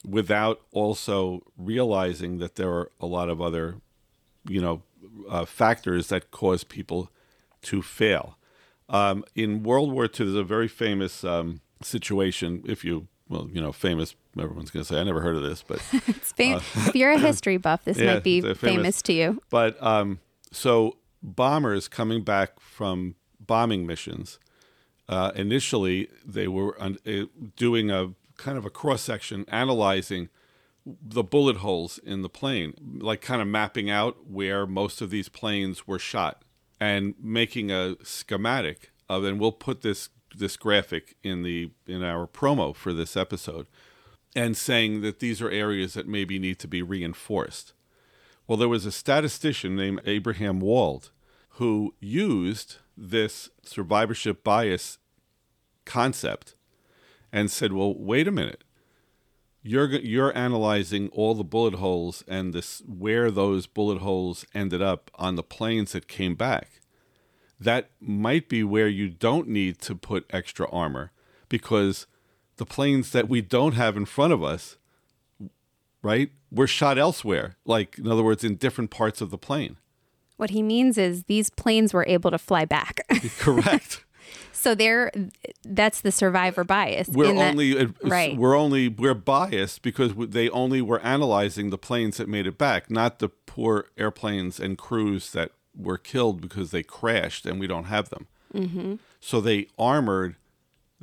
without 0.08 0.62
also 0.72 1.42
realizing 1.58 2.38
that 2.38 2.58
there 2.58 2.70
are 2.70 2.92
a 3.00 3.08
lot 3.08 3.28
of 3.28 3.42
other, 3.42 3.78
you 4.48 4.62
know, 4.62 4.84
uh, 5.28 5.46
factors 5.46 6.10
that 6.10 6.30
cause 6.30 6.64
people 6.64 7.10
to 7.64 7.82
fail. 7.82 8.38
Um, 8.90 9.26
in 9.34 9.64
World 9.64 9.92
War 9.92 10.04
II, 10.04 10.12
there's 10.18 10.36
a 10.36 10.44
very 10.44 10.68
famous 10.68 11.24
um, 11.24 11.62
situation. 11.82 12.62
If 12.68 12.86
you, 12.86 13.08
well, 13.28 13.50
you 13.52 13.60
know, 13.60 13.72
famous. 13.72 14.14
Everyone's 14.38 14.72
going 14.72 14.84
to 14.84 14.88
say, 14.94 15.00
"I 15.00 15.04
never 15.04 15.22
heard 15.22 15.36
of 15.36 15.44
this," 15.44 15.64
but 15.66 15.80
fam- 15.82 16.58
if 16.76 16.96
you're 16.96 17.12
a 17.12 17.20
history 17.20 17.58
buff, 17.58 17.84
this 17.86 17.98
yeah, 18.00 18.16
might 18.16 18.24
be 18.24 18.42
famous. 18.42 18.60
famous. 18.60 19.02
to 19.04 19.14
you. 19.14 19.42
But 19.50 19.82
um, 19.82 20.20
so 20.52 20.98
bombers 21.22 21.88
coming 21.88 22.24
back 22.24 22.60
from 22.60 23.16
bombing 23.40 23.86
missions, 23.86 24.40
uh, 25.08 25.32
initially 25.36 26.10
they 26.26 26.48
were 26.48 26.82
un- 26.82 26.98
uh, 27.06 27.26
doing 27.56 27.92
a 27.92 28.14
kind 28.38 28.58
of 28.58 28.66
a 28.66 28.70
cross 28.70 29.02
section, 29.02 29.46
analyzing 29.50 30.30
the 30.86 31.24
bullet 31.24 31.58
holes 31.58 31.98
in 32.00 32.24
the 32.24 32.30
plane, 32.30 32.74
like 33.00 33.22
kind 33.22 33.42
of 33.42 33.48
mapping 33.48 33.90
out 33.90 34.28
where 34.28 34.66
most 34.66 35.02
of 35.02 35.10
these 35.10 35.30
planes 35.30 35.88
were 35.88 36.00
shot, 36.00 36.44
and 36.80 37.14
making 37.22 37.72
a 37.72 37.96
schematic 38.04 38.92
of. 39.08 39.24
And 39.24 39.40
we'll 39.40 39.52
put 39.52 39.82
this 39.82 40.10
this 40.36 40.58
graphic 40.58 41.16
in 41.24 41.44
the 41.44 41.72
in 41.88 42.04
our 42.04 42.28
promo 42.28 42.76
for 42.76 42.92
this 42.92 43.16
episode, 43.16 43.68
and 44.36 44.58
saying 44.58 45.02
that 45.02 45.20
these 45.20 45.42
are 45.42 45.50
areas 45.50 45.94
that 45.94 46.08
maybe 46.08 46.40
need 46.40 46.60
to 46.60 46.68
be 46.68 46.82
reinforced. 46.82 47.74
Well, 48.48 48.58
there 48.58 48.70
was 48.70 48.86
a 48.86 48.92
statistician 48.92 49.76
named 49.76 50.02
Abraham 50.06 50.60
Wald 50.60 51.12
who 51.58 51.94
used 52.00 52.78
this 52.98 53.50
survivorship 53.64 54.44
bias 54.44 54.98
concept 55.86 56.56
and 57.32 57.50
said, 57.50 57.74
"Well, 57.74 57.94
wait 57.96 58.28
a 58.28 58.32
minute. 58.32 58.64
You're 59.62 59.90
you're 59.90 60.38
analyzing 60.38 61.10
all 61.10 61.36
the 61.36 61.44
bullet 61.44 61.76
holes 61.76 62.24
and 62.28 62.54
this 62.54 62.82
where 62.86 63.32
those 63.32 63.66
bullet 63.66 64.00
holes 64.00 64.46
ended 64.54 64.82
up 64.82 65.10
on 65.16 65.36
the 65.36 65.44
planes 65.44 65.94
that 65.94 66.08
came 66.08 66.36
back. 66.36 66.82
That 67.60 67.92
might 68.02 68.50
be 68.50 68.64
where 68.64 68.90
you 68.90 69.08
don't 69.10 69.48
need 69.48 69.80
to 69.82 69.96
put 69.96 70.26
extra 70.32 70.70
armor 70.70 71.12
because 71.48 72.08
the 72.64 72.74
planes 72.76 73.12
that 73.12 73.28
we 73.28 73.42
don't 73.42 73.74
have 73.74 73.98
in 73.98 74.06
front 74.06 74.32
of 74.32 74.42
us, 74.42 74.78
right, 76.02 76.30
were 76.52 76.68
shot 76.68 76.98
elsewhere. 76.98 77.58
Like 77.66 77.98
in 77.98 78.08
other 78.08 78.24
words, 78.24 78.44
in 78.44 78.56
different 78.56 78.90
parts 78.90 79.20
of 79.22 79.30
the 79.32 79.38
plane. 79.38 79.78
What 80.38 80.50
he 80.52 80.64
means 80.64 80.98
is 80.98 81.24
these 81.26 81.50
planes 81.50 81.94
were 81.94 82.06
able 82.08 82.32
to 82.32 82.38
fly 82.38 82.66
back. 82.66 83.02
Correct." 83.40 84.04
so 84.54 84.74
they're 84.74 85.12
that's 85.66 86.00
the 86.02 86.12
survivor 86.12 86.64
bias. 86.64 87.10
we're 87.10 87.26
in 87.32 87.36
that- 87.36 87.50
only 87.52 87.78
uh, 87.78 87.88
right. 88.04 88.38
we're 88.38 88.56
only 88.56 88.88
we're 88.88 89.14
biased 89.14 89.82
because 89.82 90.14
they 90.16 90.48
only 90.52 90.82
were 90.82 91.02
analyzing 91.02 91.70
the 91.70 91.78
planes 91.78 92.16
that 92.18 92.30
made 92.30 92.48
it 92.48 92.58
back 92.58 92.90
not 92.90 93.20
the 93.20 93.28
poor 93.28 93.88
airplanes 93.98 94.62
and 94.62 94.78
crews 94.78 95.32
that 95.34 95.52
were 95.78 95.98
killed 95.98 96.40
because 96.40 96.72
they 96.72 96.82
crashed 96.84 97.46
and 97.46 97.60
we 97.60 97.68
don't 97.68 97.86
have 97.86 98.10
them 98.10 98.28
Mm-hmm. 98.56 98.96
so 99.20 99.42
they 99.42 99.68
armored 99.78 100.36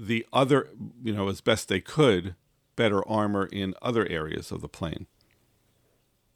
the 0.01 0.27
other 0.33 0.69
you 1.03 1.13
know 1.13 1.29
as 1.29 1.41
best 1.41 1.69
they 1.69 1.81
could 1.81 2.35
better 2.75 3.07
armor 3.07 3.47
in 3.53 3.75
other 3.83 4.07
areas 4.09 4.51
of 4.51 4.63
the 4.63 4.69
plane 4.69 5.07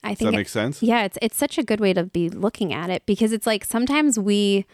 I 0.03 0.11
does 0.11 0.19
think 0.19 0.27
that 0.29 0.35
it- 0.35 0.37
make 0.37 0.49
sense 0.49 0.83
Yeah, 0.83 1.05
it's 1.05 1.19
it's 1.23 1.37
such 1.37 1.57
a 1.57 1.63
good 1.63 1.81
way 1.81 1.95
to 1.95 2.05
be 2.05 2.29
looking 2.29 2.75
at 2.75 2.91
it 2.91 3.07
because 3.07 3.33
it's 3.33 3.47
like 3.47 3.65
sometimes 3.65 4.19
we, 4.19 4.67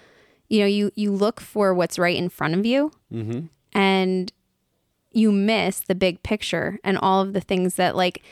you 0.48 0.58
know, 0.58 0.66
you 0.66 0.90
you 0.96 1.12
look 1.12 1.40
for 1.40 1.72
what's 1.72 1.98
right 1.98 2.16
in 2.16 2.28
front 2.28 2.54
of 2.54 2.66
you, 2.66 2.90
mm-hmm. 3.12 3.46
and 3.72 4.32
you 5.12 5.30
miss 5.30 5.80
the 5.80 5.94
big 5.94 6.22
picture 6.24 6.80
and 6.82 6.98
all 6.98 7.22
of 7.22 7.32
the 7.32 7.40
things 7.40 7.76
that 7.76 7.94
like 7.94 8.22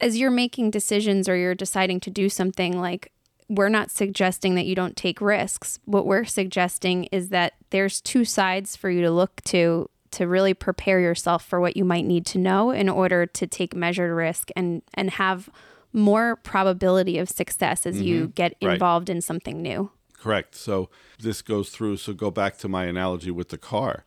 as 0.00 0.16
you're 0.16 0.30
making 0.30 0.70
decisions 0.70 1.28
or 1.28 1.36
you're 1.36 1.54
deciding 1.54 1.98
to 2.00 2.10
do 2.10 2.28
something 2.28 2.80
like 2.80 3.10
we're 3.48 3.68
not 3.68 3.90
suggesting 3.90 4.54
that 4.54 4.66
you 4.66 4.74
don't 4.74 4.96
take 4.96 5.20
risks 5.20 5.78
what 5.84 6.06
we're 6.06 6.24
suggesting 6.24 7.04
is 7.04 7.28
that 7.28 7.54
there's 7.70 8.00
two 8.00 8.24
sides 8.24 8.76
for 8.76 8.90
you 8.90 9.02
to 9.02 9.10
look 9.10 9.40
to 9.42 9.88
to 10.10 10.26
really 10.26 10.54
prepare 10.54 11.00
yourself 11.00 11.44
for 11.44 11.60
what 11.60 11.76
you 11.76 11.84
might 11.84 12.04
need 12.04 12.24
to 12.24 12.38
know 12.38 12.70
in 12.70 12.88
order 12.88 13.26
to 13.26 13.46
take 13.46 13.74
measured 13.74 14.14
risk 14.14 14.50
and 14.56 14.82
and 14.94 15.10
have 15.10 15.50
more 15.92 16.36
probability 16.36 17.18
of 17.18 17.28
success 17.28 17.86
as 17.86 18.00
you 18.00 18.22
mm-hmm. 18.22 18.30
get 18.30 18.54
Right. 18.62 18.74
involved 18.74 19.08
in 19.08 19.20
something 19.20 19.62
new 19.62 19.90
Correct. 20.24 20.54
So 20.54 20.88
this 21.18 21.42
goes 21.42 21.68
through. 21.68 21.98
So 21.98 22.14
go 22.14 22.30
back 22.30 22.56
to 22.58 22.68
my 22.68 22.86
analogy 22.86 23.30
with 23.30 23.50
the 23.50 23.58
car. 23.58 24.06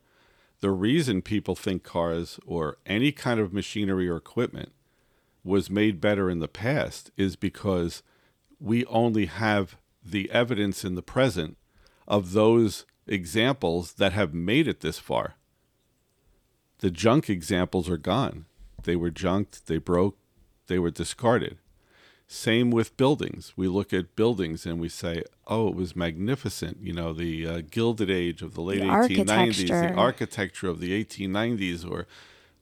The 0.62 0.72
reason 0.72 1.22
people 1.22 1.56
think 1.56 1.84
cars 1.84 2.40
or 2.44 2.80
any 2.88 3.12
kind 3.12 3.40
of 3.40 3.54
machinery 3.54 4.10
or 4.10 4.18
equipment 4.18 4.72
was 5.44 5.70
made 5.70 6.02
better 6.02 6.28
in 6.28 6.40
the 6.40 6.48
past 6.48 7.12
is 7.18 7.36
because 7.36 8.02
we 8.60 8.86
only 8.86 9.26
have 9.26 9.78
the 10.04 10.30
evidence 10.32 10.84
in 10.84 10.96
the 10.96 11.02
present 11.02 11.58
of 12.08 12.32
those 12.32 12.86
examples 13.06 13.94
that 13.94 14.14
have 14.14 14.34
made 14.34 14.68
it 14.68 14.82
this 14.82 15.00
far. 15.00 15.36
The 16.80 16.92
junk 16.92 17.30
examples 17.30 17.90
are 17.90 17.98
gone. 17.98 18.46
They 18.84 18.96
were 18.96 19.10
junked, 19.10 19.68
they 19.68 19.78
broke, 19.78 20.18
they 20.68 20.80
were 20.80 20.92
discarded. 20.92 21.58
Same 22.28 22.72
with 22.72 22.98
buildings. 22.98 23.54
We 23.56 23.68
look 23.68 23.94
at 23.94 24.18
buildings 24.18 24.66
and 24.66 24.82
we 24.82 24.90
say, 24.90 25.24
"Oh, 25.48 25.70
it 25.70 25.76
was 25.76 25.96
magnificent." 25.96 26.78
You 26.82 26.92
know, 26.92 27.14
the 27.14 27.48
uh, 27.48 27.62
Gilded 27.72 28.12
Age 28.12 28.42
of 28.42 28.54
the 28.54 28.62
late 28.62 28.82
The 28.82 28.86
1890s, 28.86 29.68
the 29.68 29.94
architecture 29.94 30.68
of 30.68 30.82
the 30.82 30.92
1890s. 31.04 31.90
Or, 31.90 32.06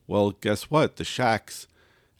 well, 0.05 0.31
guess 0.31 0.69
what? 0.69 0.97
The 0.97 1.03
shacks 1.03 1.67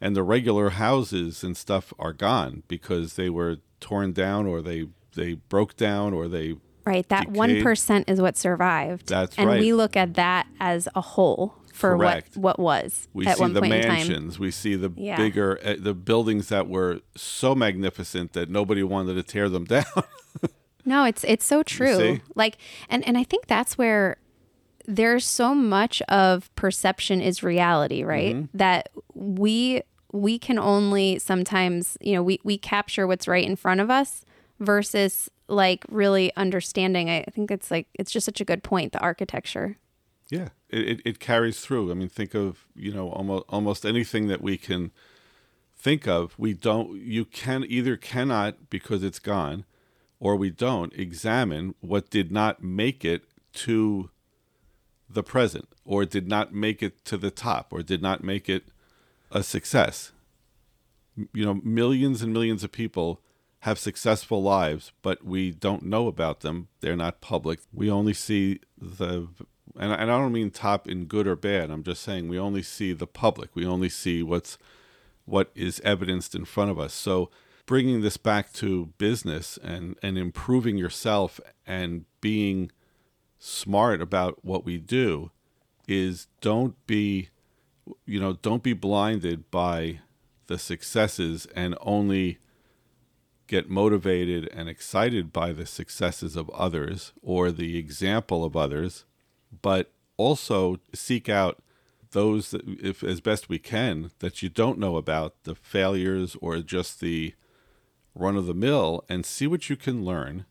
and 0.06 0.16
the 0.16 0.24
regular 0.24 0.70
houses 0.70 1.44
and 1.44 1.58
stuff 1.58 1.92
are 1.98 2.14
gone 2.14 2.62
because 2.68 3.16
they 3.16 3.30
were 3.30 3.58
torn 3.80 4.14
down, 4.14 4.46
or 4.46 4.62
they 4.62 4.88
they 5.16 5.34
broke 5.34 5.76
down, 5.76 6.14
or 6.14 6.28
they 6.28 6.56
Right. 6.86 7.08
That 7.10 7.30
one 7.30 7.64
percent 7.64 8.08
is 8.08 8.22
what 8.22 8.38
survived. 8.38 9.08
That's 9.08 9.36
and 9.38 9.48
right. 9.50 9.60
we 9.60 9.74
look 9.74 9.98
at 9.98 10.14
that 10.14 10.46
as 10.60 10.88
a 10.96 11.02
whole 11.02 11.56
for 11.74 11.98
Correct. 11.98 12.38
what 12.38 12.60
what 12.60 12.60
was 12.60 13.08
We 13.14 13.26
at 13.26 13.38
see 13.38 13.42
one 13.42 13.54
the 13.54 13.62
point 13.62 13.74
in 13.74 13.82
time. 13.82 13.90
mansions. 13.94 14.38
We 14.38 14.52
see 14.52 14.76
the 14.76 14.92
Yeah. 14.96 15.18
bigger, 15.18 15.60
uh, 15.66 15.76
the 15.80 15.96
buildings 15.96 16.50
that 16.50 16.70
were 16.70 17.00
so 17.16 17.56
magnificent 17.56 18.34
that 18.34 18.50
nobody 18.52 18.84
wanted 18.84 19.16
to 19.16 19.24
tear 19.24 19.50
them 19.50 19.66
down. 19.78 19.86
No, 20.86 21.04
it's 21.06 21.24
it's 21.24 21.46
so 21.46 21.64
true. 21.64 22.20
Like 22.36 22.58
and 22.90 23.04
and 23.08 23.18
I 23.18 23.24
think 23.24 23.48
that's 23.48 23.76
where 23.80 24.18
there's 24.88 25.26
so 25.26 25.56
much 25.56 26.04
of 26.04 26.54
perception 26.56 27.20
is 27.22 27.42
reality, 27.42 28.04
right? 28.04 28.36
Mm-hmm. 28.36 28.58
That 28.58 28.90
we 29.16 29.82
we 30.16 30.40
can 30.40 30.58
only 30.58 31.20
sometimes, 31.20 31.98
you 32.02 32.14
know, 32.14 32.24
we 32.24 32.40
we 32.44 32.58
capture 32.58 33.06
what's 33.06 33.28
right 33.28 33.46
in 33.46 33.56
front 33.56 33.82
of 33.82 33.90
us, 33.92 34.24
versus 34.60 35.30
like 35.48 35.86
really 35.90 36.32
understanding. 36.36 37.10
I 37.10 37.24
think 37.32 37.52
it's 37.52 37.70
like 37.70 37.88
it's 37.94 38.12
just 38.12 38.26
such 38.26 38.42
a 38.42 38.46
good 38.46 38.64
point. 38.64 38.94
The 38.94 39.00
architecture. 39.00 39.78
Yeah, 40.30 40.50
it, 40.70 41.02
it, 41.06 41.20
carries 41.20 41.60
through. 41.60 41.92
I 41.92 41.94
mean, 41.94 42.10
think 42.10 42.34
of 42.34 42.66
you 42.76 42.92
know 42.92 43.10
almost 43.10 43.46
almost 43.50 43.86
anything 43.86 44.28
that 44.28 44.42
we 44.42 44.58
can 44.58 44.92
think 45.78 46.08
of. 46.08 46.34
We 46.38 46.54
don't. 46.54 47.00
You 47.00 47.26
can 47.26 47.66
either 47.68 47.98
cannot 47.98 48.70
because 48.70 49.04
it's 49.04 49.20
gone, 49.20 49.66
or 50.20 50.36
we 50.36 50.50
don't 50.50 50.94
examine 50.94 51.76
what 51.82 52.10
did 52.10 52.32
not 52.32 52.64
make 52.64 53.06
it 53.06 53.26
to 53.54 54.10
the 55.08 55.24
present, 55.24 55.70
or 55.84 56.06
did 56.06 56.28
not 56.28 56.54
make 56.54 56.82
it 56.82 57.06
to 57.06 57.18
the 57.18 57.32
top, 57.32 57.68
or 57.72 57.84
did 57.84 58.02
not 58.02 58.24
make 58.24 58.50
it 58.50 58.70
a 59.32 59.44
success. 59.44 60.12
You 61.34 61.46
know, 61.46 61.62
millions 61.64 62.22
and 62.22 62.34
millions 62.34 62.64
of 62.64 62.72
people 62.72 63.22
have 63.60 63.80
successful 63.80 64.44
lives, 64.44 64.92
but 65.02 65.26
we 65.26 65.52
don't 65.52 65.84
know 65.84 66.08
about 66.08 66.42
them. 66.42 66.68
They're 66.82 66.96
not 66.96 67.22
public. 67.22 67.60
We 67.74 67.90
only 67.90 68.14
see 68.14 68.60
the 68.78 69.28
and 69.78 69.92
I, 69.92 70.06
don't 70.06 70.32
mean 70.32 70.52
top 70.52 70.88
in 70.88 71.06
good 71.06 71.28
or 71.28 71.36
bad. 71.36 71.70
I'm 71.70 71.84
just 71.84 72.02
saying 72.02 72.30
we 72.30 72.40
only 72.40 72.64
see 72.64 72.94
the 72.94 73.08
public. 73.08 73.50
We 73.54 73.66
only 73.66 73.90
see 73.90 74.24
what's 74.24 74.58
what 75.26 75.52
is 75.56 75.82
evidenced 75.84 76.36
in 76.36 76.46
front 76.46 76.72
of 76.72 76.80
us. 76.80 76.94
So 76.94 77.30
bringing 77.66 78.02
this 78.02 78.18
back 78.18 78.54
to 78.54 78.94
business 78.98 79.58
and 79.64 79.98
and 80.02 80.18
improving 80.18 80.78
yourself 80.78 81.40
and 81.66 82.06
being 82.22 82.72
smart 83.40 84.02
about 84.02 84.46
what 84.46 84.66
we 84.66 84.78
do 84.78 85.32
is 85.88 86.28
don't 86.42 86.76
be 86.88 87.30
you 88.06 88.20
know 88.20 88.34
don't 88.34 88.64
be 88.64 88.74
blinded 88.74 89.50
by 89.52 90.00
the 90.48 90.58
successes 90.58 91.48
and 91.56 91.76
only 91.82 92.40
get 93.48 93.70
motivated 93.70 94.48
and 94.54 94.68
excited 94.68 95.32
by 95.32 95.52
the 95.52 95.66
successes 95.66 96.36
of 96.36 96.50
others 96.50 97.12
or 97.22 97.52
the 97.52 97.78
example 97.78 98.44
of 98.44 98.56
others 98.56 99.06
but 99.62 99.92
also 100.18 100.78
seek 100.94 101.30
out 101.30 101.62
those 102.12 102.52
that, 102.52 102.62
if 102.66 103.04
as 103.04 103.22
best 103.22 103.50
we 103.50 103.60
can 103.60 104.12
that 104.20 104.42
you 104.42 104.50
don't 104.50 104.80
know 104.80 104.96
about 104.96 105.36
the 105.44 105.56
failures 105.56 106.36
or 106.42 106.60
just 106.60 107.00
the 107.00 107.34
run 108.16 108.38
of 108.38 108.46
the 108.46 108.54
mill 108.54 109.04
and 109.10 109.26
see 109.26 109.46
what 109.46 109.70
you 109.70 109.76
can 109.76 110.06
learn 110.06 110.46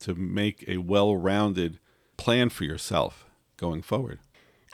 to 0.00 0.14
make 0.14 0.64
a 0.68 0.78
well-rounded 0.78 1.78
plan 2.16 2.48
for 2.48 2.64
yourself 2.64 3.26
going 3.56 3.82
forward. 3.82 4.18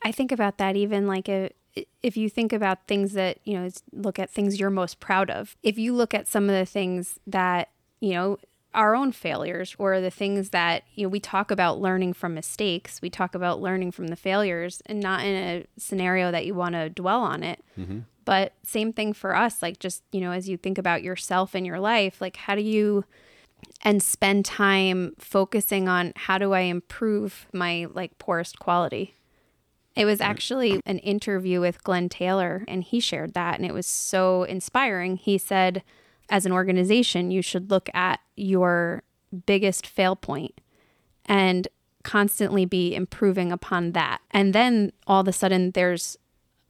I 0.02 0.12
think 0.12 0.32
about 0.32 0.58
that 0.58 0.76
even 0.76 1.06
like 1.06 1.28
a 1.28 1.50
if 2.02 2.16
you 2.16 2.28
think 2.28 2.52
about 2.52 2.86
things 2.86 3.12
that, 3.12 3.38
you 3.44 3.54
know, 3.54 3.68
look 3.92 4.18
at 4.18 4.30
things 4.30 4.60
you're 4.60 4.70
most 4.70 5.00
proud 5.00 5.30
of. 5.30 5.56
If 5.62 5.78
you 5.78 5.94
look 5.94 6.14
at 6.14 6.28
some 6.28 6.48
of 6.48 6.54
the 6.54 6.66
things 6.66 7.18
that, 7.26 7.70
you 8.00 8.14
know, 8.14 8.38
our 8.74 8.94
own 8.94 9.12
failures 9.12 9.74
or 9.78 10.00
the 10.00 10.10
things 10.10 10.50
that 10.50 10.82
you 10.94 11.04
know 11.04 11.08
we 11.08 11.20
talk 11.20 11.50
about 11.50 11.80
learning 11.80 12.12
from 12.12 12.34
mistakes 12.34 13.00
we 13.00 13.08
talk 13.08 13.34
about 13.34 13.60
learning 13.60 13.90
from 13.92 14.08
the 14.08 14.16
failures 14.16 14.82
and 14.86 15.00
not 15.00 15.24
in 15.24 15.36
a 15.36 15.64
scenario 15.78 16.30
that 16.30 16.44
you 16.44 16.54
want 16.54 16.74
to 16.74 16.90
dwell 16.90 17.20
on 17.20 17.42
it 17.42 17.62
mm-hmm. 17.78 18.00
but 18.24 18.52
same 18.64 18.92
thing 18.92 19.12
for 19.12 19.36
us 19.36 19.62
like 19.62 19.78
just 19.78 20.02
you 20.12 20.20
know 20.20 20.32
as 20.32 20.48
you 20.48 20.56
think 20.56 20.76
about 20.76 21.02
yourself 21.02 21.54
and 21.54 21.64
your 21.66 21.78
life 21.78 22.20
like 22.20 22.36
how 22.36 22.54
do 22.54 22.62
you 22.62 23.04
and 23.82 24.02
spend 24.02 24.44
time 24.44 25.14
focusing 25.18 25.88
on 25.88 26.12
how 26.16 26.36
do 26.36 26.52
i 26.52 26.60
improve 26.60 27.46
my 27.52 27.86
like 27.92 28.18
poorest 28.18 28.58
quality 28.58 29.14
it 29.96 30.04
was 30.04 30.20
actually 30.20 30.80
an 30.86 30.98
interview 30.98 31.60
with 31.60 31.84
Glenn 31.84 32.08
Taylor, 32.08 32.64
and 32.66 32.82
he 32.82 32.98
shared 33.00 33.34
that, 33.34 33.56
and 33.56 33.66
it 33.66 33.74
was 33.74 33.86
so 33.86 34.42
inspiring. 34.44 35.16
He 35.16 35.38
said, 35.38 35.82
as 36.28 36.46
an 36.46 36.52
organization, 36.52 37.30
you 37.30 37.42
should 37.42 37.70
look 37.70 37.88
at 37.94 38.20
your 38.34 39.02
biggest 39.46 39.86
fail 39.86 40.16
point 40.16 40.60
and 41.26 41.68
constantly 42.02 42.64
be 42.64 42.94
improving 42.94 43.52
upon 43.52 43.92
that. 43.92 44.20
And 44.30 44.52
then 44.52 44.92
all 45.06 45.20
of 45.20 45.28
a 45.28 45.32
sudden, 45.32 45.70
there's 45.72 46.16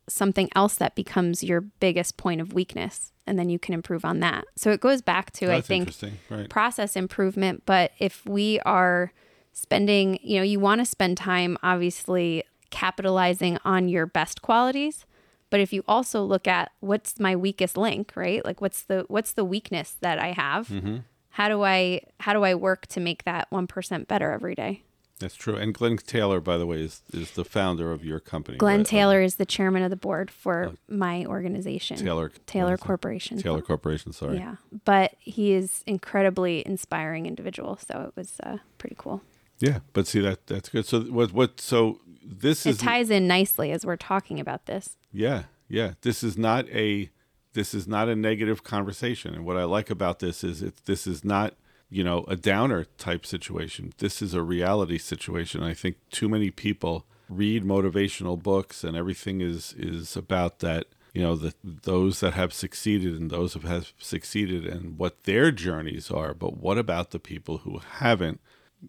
something 0.09 0.49
else 0.55 0.77
that 0.77 0.95
becomes 0.95 1.43
your 1.43 1.61
biggest 1.61 2.17
point 2.17 2.41
of 2.41 2.53
weakness. 2.53 3.13
And 3.27 3.39
then 3.39 3.49
you 3.49 3.59
can 3.59 3.73
improve 3.73 4.05
on 4.05 4.21
that. 4.21 4.45
So 4.55 4.71
it 4.71 4.81
goes 4.81 5.01
back 5.01 5.33
to, 5.33 5.47
That's 5.47 5.65
I 5.65 5.67
think, 5.67 5.93
right. 6.29 6.49
process 6.51 6.95
improvement. 6.95 7.63
But 7.65 7.93
if 7.99 8.25
we 8.27 8.61
are 8.61 9.13
spending, 9.53 10.19
you 10.23 10.37
know, 10.37 10.43
you 10.43 10.61
want 10.61 10.83
to 10.83 10.85
spend 10.85 11.17
time 11.17 11.57
obviously 11.63 12.45
capitalizing 12.71 13.59
on 13.65 13.89
your 13.89 14.07
best 14.07 14.43
qualities 14.43 15.07
but 15.55 15.61
if 15.61 15.73
you 15.73 15.85
also 15.87 16.25
look 16.25 16.49
at 16.49 16.73
what's 16.81 17.21
my 17.21 17.37
weakest 17.37 17.77
link, 17.77 18.11
right? 18.17 18.45
Like 18.45 18.61
what's 18.61 18.83
the 18.83 19.05
what's 19.07 19.33
the 19.35 19.45
weakness 19.45 19.97
that 20.01 20.19
I 20.19 20.33
have? 20.33 20.67
Mm-hmm. 20.67 20.97
How 21.29 21.49
do 21.49 21.63
I 21.63 22.01
how 22.19 22.33
do 22.33 22.43
I 22.43 22.57
work 22.57 22.89
to 22.89 22.99
make 22.99 23.23
that 23.23 23.49
1% 23.53 24.09
better 24.09 24.33
every 24.33 24.57
day? 24.57 24.83
That's 25.21 25.37
true. 25.37 25.55
And 25.55 25.73
Glenn 25.73 25.97
Taylor, 25.97 26.41
by 26.41 26.59
the 26.59 26.67
way, 26.67 26.81
is, 26.81 27.03
is 27.13 27.31
the 27.31 27.45
founder 27.45 27.93
of 27.93 28.05
your 28.05 28.19
company. 28.19 28.59
Glenn 28.59 28.79
right? 28.79 28.87
Taylor 28.87 29.23
is 29.23 29.37
the 29.37 29.47
chairman 29.47 29.85
of 29.85 29.91
the 29.91 29.97
board 29.97 30.29
for 30.29 30.65
uh, 30.65 30.73
my 30.89 31.25
organization. 31.25 31.99
Taylor 31.99 32.33
Taylor 32.47 32.77
Corporation. 32.77 33.39
Taylor 33.39 33.63
Corporation, 33.63 34.13
sorry. 34.13 34.39
Yeah. 34.39 34.57
But 34.85 35.15
he 35.21 35.53
is 35.53 35.85
incredibly 35.87 36.67
inspiring 36.67 37.27
individual, 37.27 37.77
so 37.77 38.07
it 38.09 38.17
was 38.17 38.41
uh, 38.43 38.59
pretty 38.79 38.97
cool. 38.99 39.23
Yeah, 39.61 39.79
but 39.93 40.09
see 40.09 40.21
that 40.21 40.49
that's 40.49 40.69
good. 40.69 40.85
So 40.85 41.03
what 41.03 41.33
what 41.33 41.61
so 41.61 42.01
this 42.25 42.67
is 42.67 42.77
It 42.77 42.85
ties 42.85 43.11
in 43.11 43.27
nicely 43.27 43.71
as 43.71 43.85
we're 43.85 43.97
talking 43.97 44.41
about 44.41 44.67
this. 44.67 44.97
Yeah, 45.13 45.45
yeah. 45.69 45.93
This 46.03 46.23
is 46.23 46.39
not 46.39 46.69
a 46.71 47.11
this 47.53 47.73
is 47.73 47.87
not 47.87 48.09
a 48.09 48.17
negative 48.17 48.65
conversation, 48.65 49.35
and 49.35 49.45
what 49.45 49.57
I 49.57 49.65
like 49.65 49.91
about 49.91 50.19
this 50.19 50.43
is 50.43 50.63
it 50.63 50.87
this 50.87 51.07
is 51.07 51.25
not 51.25 51.55
you 51.89 52.03
know 52.03 52.25
a 52.29 52.37
downer 52.37 52.85
type 52.99 53.25
situation. 53.25 53.93
This 53.99 54.21
is 54.21 54.35
a 54.35 54.43
reality 54.43 54.99
situation. 54.99 55.63
I 55.63 55.75
think 55.75 55.97
too 56.11 56.29
many 56.29 56.51
people 56.51 57.07
read 57.29 57.65
motivational 57.65 58.43
books, 58.43 58.85
and 58.85 58.97
everything 58.97 59.41
is 59.41 59.75
is 59.79 60.17
about 60.17 60.61
that. 60.61 60.87
You 61.13 61.23
know, 61.23 61.37
the 61.37 61.55
those 61.63 62.19
that 62.21 62.35
have 62.35 62.53
succeeded 62.53 63.15
and 63.21 63.31
those 63.31 63.55
who 63.55 63.61
have 63.61 63.93
succeeded 63.99 64.67
and 64.67 64.99
what 64.99 65.23
their 65.25 65.53
journeys 65.53 66.11
are. 66.11 66.35
But 66.35 66.57
what 66.57 66.77
about 66.77 67.13
the 67.13 67.21
people 67.21 67.59
who 67.59 67.79
haven't? 67.79 68.41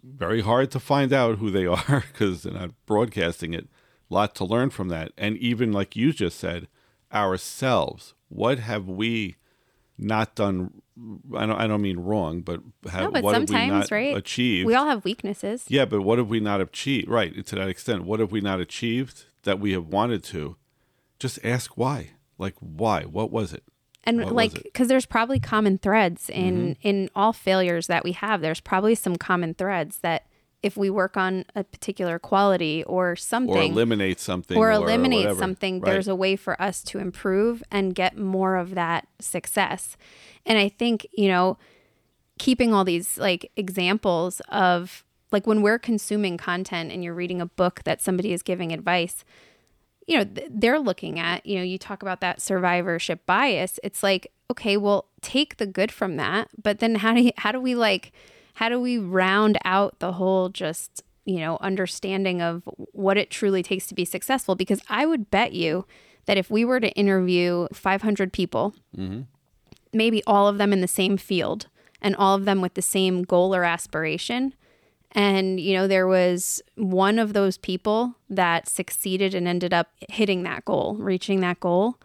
Very 0.03 0.41
hard 0.41 0.71
to 0.71 0.79
find 0.79 1.13
out 1.13 1.37
who 1.37 1.51
they 1.51 1.65
are 1.65 2.03
because 2.11 2.43
they're 2.43 2.53
not 2.53 2.71
broadcasting 2.85 3.53
it 3.53 3.67
A 4.09 4.13
lot 4.13 4.35
to 4.35 4.45
learn 4.45 4.69
from 4.69 4.89
that. 4.89 5.11
And 5.17 5.37
even 5.37 5.71
like 5.71 5.95
you 5.95 6.13
just 6.13 6.39
said, 6.39 6.67
ourselves, 7.13 8.13
what 8.29 8.59
have 8.59 8.87
we 8.87 9.35
not 9.97 10.35
done? 10.35 10.81
I 11.35 11.45
don't, 11.45 11.59
I 11.59 11.67
don't 11.67 11.81
mean 11.81 11.99
wrong, 11.99 12.41
but, 12.41 12.61
have, 12.89 13.03
no, 13.03 13.11
but 13.11 13.23
what 13.23 13.35
have 13.35 13.49
we 13.49 13.67
not 13.67 13.91
right? 13.91 14.15
achieved? 14.15 14.67
We 14.67 14.75
all 14.75 14.85
have 14.85 15.03
weaknesses. 15.03 15.65
Yeah, 15.67 15.85
but 15.85 16.01
what 16.01 16.17
have 16.19 16.29
we 16.29 16.39
not 16.39 16.61
achieved? 16.61 17.09
Right, 17.09 17.45
to 17.45 17.55
that 17.55 17.67
extent, 17.67 18.05
what 18.05 18.19
have 18.19 18.31
we 18.31 18.41
not 18.41 18.59
achieved 18.59 19.25
that 19.43 19.59
we 19.59 19.73
have 19.73 19.87
wanted 19.87 20.23
to? 20.25 20.55
Just 21.19 21.39
ask 21.43 21.77
why. 21.77 22.11
Like, 22.37 22.55
why? 22.59 23.03
What 23.03 23.31
was 23.31 23.53
it? 23.53 23.63
And 24.05 24.23
what 24.23 24.33
like 24.33 24.63
because 24.63 24.87
there's 24.87 25.05
probably 25.05 25.39
common 25.39 25.77
threads 25.77 26.29
in 26.29 26.75
mm-hmm. 26.75 26.87
in 26.87 27.09
all 27.15 27.33
failures 27.33 27.87
that 27.87 28.03
we 28.03 28.11
have 28.11 28.41
there's 28.41 28.59
probably 28.59 28.95
some 28.95 29.15
common 29.15 29.53
threads 29.53 29.99
that 29.99 30.25
if 30.63 30.75
we 30.75 30.89
work 30.89 31.15
on 31.15 31.45
a 31.55 31.63
particular 31.63 32.17
quality 32.17 32.83
or 32.85 33.15
something 33.15 33.55
or 33.55 33.73
eliminate 33.73 34.19
something 34.19 34.57
or, 34.57 34.69
or 34.69 34.71
eliminate 34.71 35.27
or 35.27 35.35
something 35.35 35.79
right. 35.79 35.91
there's 35.91 36.07
a 36.07 36.15
way 36.15 36.35
for 36.35 36.59
us 36.61 36.83
to 36.83 36.97
improve 36.97 37.63
and 37.71 37.93
get 37.93 38.17
more 38.17 38.55
of 38.55 38.75
that 38.75 39.07
success 39.19 39.97
and 40.45 40.57
i 40.57 40.69
think 40.69 41.07
you 41.13 41.27
know 41.27 41.57
keeping 42.37 42.73
all 42.73 42.83
these 42.83 43.17
like 43.17 43.51
examples 43.55 44.41
of 44.49 45.03
like 45.31 45.47
when 45.47 45.61
we're 45.61 45.79
consuming 45.79 46.37
content 46.37 46.91
and 46.91 47.03
you're 47.03 47.13
reading 47.13 47.41
a 47.41 47.45
book 47.45 47.81
that 47.83 48.01
somebody 48.01 48.33
is 48.33 48.41
giving 48.41 48.71
advice 48.71 49.23
you 50.07 50.17
know 50.17 50.25
they're 50.49 50.79
looking 50.79 51.19
at 51.19 51.45
you 51.45 51.57
know 51.57 51.63
you 51.63 51.77
talk 51.77 52.01
about 52.01 52.21
that 52.21 52.41
survivorship 52.41 53.25
bias 53.25 53.79
it's 53.83 54.03
like 54.03 54.31
okay 54.49 54.77
well 54.77 55.05
take 55.21 55.57
the 55.57 55.65
good 55.65 55.91
from 55.91 56.17
that 56.17 56.47
but 56.61 56.79
then 56.79 56.95
how 56.95 57.13
do 57.13 57.21
you, 57.21 57.31
how 57.37 57.51
do 57.51 57.59
we 57.59 57.75
like 57.75 58.11
how 58.55 58.69
do 58.69 58.79
we 58.79 58.97
round 58.97 59.57
out 59.65 59.99
the 59.99 60.13
whole 60.13 60.49
just 60.49 61.03
you 61.25 61.39
know 61.39 61.57
understanding 61.61 62.41
of 62.41 62.63
what 62.93 63.17
it 63.17 63.29
truly 63.29 63.63
takes 63.63 63.87
to 63.87 63.95
be 63.95 64.05
successful 64.05 64.55
because 64.55 64.81
i 64.89 65.05
would 65.05 65.29
bet 65.31 65.53
you 65.53 65.85
that 66.25 66.37
if 66.37 66.49
we 66.49 66.65
were 66.65 66.79
to 66.79 66.91
interview 66.91 67.67
500 67.73 68.31
people 68.31 68.73
mm-hmm. 68.95 69.21
maybe 69.91 70.23
all 70.25 70.47
of 70.47 70.57
them 70.57 70.71
in 70.71 70.81
the 70.81 70.87
same 70.87 71.17
field 71.17 71.67
and 72.01 72.15
all 72.15 72.35
of 72.35 72.45
them 72.45 72.61
with 72.61 72.75
the 72.75 72.81
same 72.81 73.23
goal 73.23 73.55
or 73.55 73.63
aspiration 73.63 74.53
and 75.11 75.59
you 75.59 75.73
know 75.73 75.87
there 75.87 76.07
was 76.07 76.61
one 76.75 77.19
of 77.19 77.33
those 77.33 77.57
people 77.57 78.15
that 78.29 78.67
succeeded 78.67 79.33
and 79.33 79.47
ended 79.47 79.73
up 79.73 79.89
hitting 80.09 80.43
that 80.43 80.65
goal 80.65 80.95
reaching 80.95 81.39
that 81.39 81.59
goal 81.59 81.97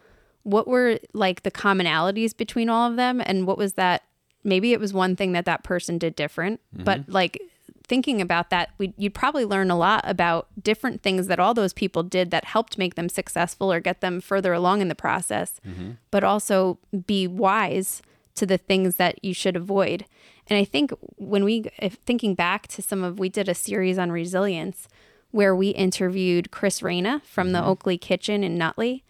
what 0.43 0.67
were 0.67 0.99
like 1.13 1.43
the 1.43 1.51
commonalities 1.51 2.37
between 2.37 2.69
all 2.69 2.91
of 2.91 2.97
them 2.97 3.21
and 3.25 3.47
what 3.47 3.59
was 3.59 3.75
that 3.75 4.03
maybe 4.45 4.73
it 4.73 4.81
was 4.81 4.93
one 4.93 5.17
thing 5.17 5.33
that 5.33 5.45
that 5.45 5.63
person 5.63 5.99
did 5.99 6.15
different, 6.17 6.61
mm-hmm. 6.75 6.85
but 6.85 7.09
like 7.09 7.41
thinking 7.87 8.21
about 8.21 8.51
that, 8.51 8.71
we, 8.79 8.95
you'd 8.97 9.15
probably 9.15 9.45
learn 9.45 9.71
a 9.71 9.77
lot 9.77 10.03
about 10.05 10.47
different 10.63 11.03
things 11.03 11.27
that 11.27 11.41
all 11.41 11.55
those 11.55 11.73
people 11.73 12.03
did 12.03 12.31
that 12.31 12.45
helped 12.45 12.79
make 12.79 12.95
them 12.95 13.09
successful 13.09 13.73
or 13.73 13.81
get 13.81 14.01
them 14.01 14.21
further 14.21 14.53
along 14.53 14.81
in 14.81 14.89
the 14.89 14.95
process, 14.95 15.61
mm-hmm. 15.67 15.93
but 16.11 16.25
also 16.25 16.79
be 17.07 17.27
wise 17.27 18.01
to 18.37 18.47
the 18.47 18.59
things 18.59 18.95
that 18.97 19.23
you 19.25 19.35
should 19.35 19.57
avoid. 19.57 20.05
And 20.51 20.59
I 20.59 20.65
think 20.65 20.93
when 21.17 21.45
we, 21.45 21.71
if 21.79 21.95
thinking 21.95 22.35
back 22.35 22.67
to 22.69 22.83
some 22.83 23.05
of, 23.05 23.19
we 23.21 23.29
did 23.29 23.49
a 23.49 23.55
series 23.55 23.99
on 23.99 24.11
resilience 24.11 24.89
where 25.31 25.55
we 25.55 25.69
interviewed 25.69 26.51
Chris 26.51 26.83
Reyna 26.83 27.23
from 27.25 27.53
the 27.53 27.65
Oakley 27.65 27.97
Kitchen 27.97 28.43
in 28.43 28.59
Nutley. 28.59 29.05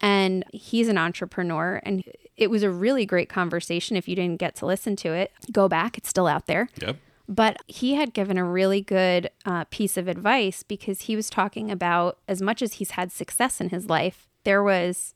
And 0.00 0.44
he's 0.52 0.88
an 0.88 0.98
entrepreneur. 0.98 1.80
And 1.84 2.04
it 2.36 2.50
was 2.50 2.62
a 2.62 2.70
really 2.70 3.06
great 3.06 3.30
conversation. 3.30 3.96
If 3.96 4.06
you 4.06 4.14
didn't 4.14 4.38
get 4.38 4.54
to 4.56 4.66
listen 4.66 4.94
to 4.96 5.12
it, 5.12 5.32
go 5.50 5.66
back, 5.66 5.96
it's 5.96 6.10
still 6.10 6.26
out 6.26 6.46
there. 6.46 6.68
Yep. 6.82 6.96
But 7.26 7.56
he 7.66 7.94
had 7.94 8.12
given 8.12 8.36
a 8.36 8.44
really 8.44 8.82
good 8.82 9.30
uh, 9.46 9.64
piece 9.70 9.96
of 9.96 10.08
advice 10.08 10.62
because 10.62 11.02
he 11.02 11.16
was 11.16 11.30
talking 11.30 11.70
about 11.70 12.18
as 12.28 12.42
much 12.42 12.60
as 12.60 12.74
he's 12.74 12.92
had 12.92 13.10
success 13.10 13.60
in 13.60 13.70
his 13.70 13.88
life, 13.88 14.28
there 14.44 14.62
was 14.62 15.14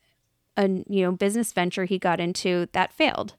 a 0.56 0.68
you 0.88 1.02
know 1.02 1.12
business 1.12 1.52
venture 1.52 1.84
he 1.84 1.98
got 1.98 2.20
into 2.20 2.68
that 2.72 2.92
failed. 2.92 3.34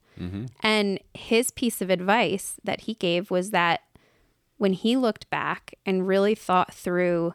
And 0.62 0.98
his 1.14 1.50
piece 1.50 1.80
of 1.80 1.90
advice 1.90 2.56
that 2.64 2.82
he 2.82 2.94
gave 2.94 3.30
was 3.30 3.50
that 3.50 3.80
when 4.56 4.72
he 4.72 4.96
looked 4.96 5.30
back 5.30 5.74
and 5.86 6.06
really 6.08 6.34
thought 6.34 6.74
through 6.74 7.34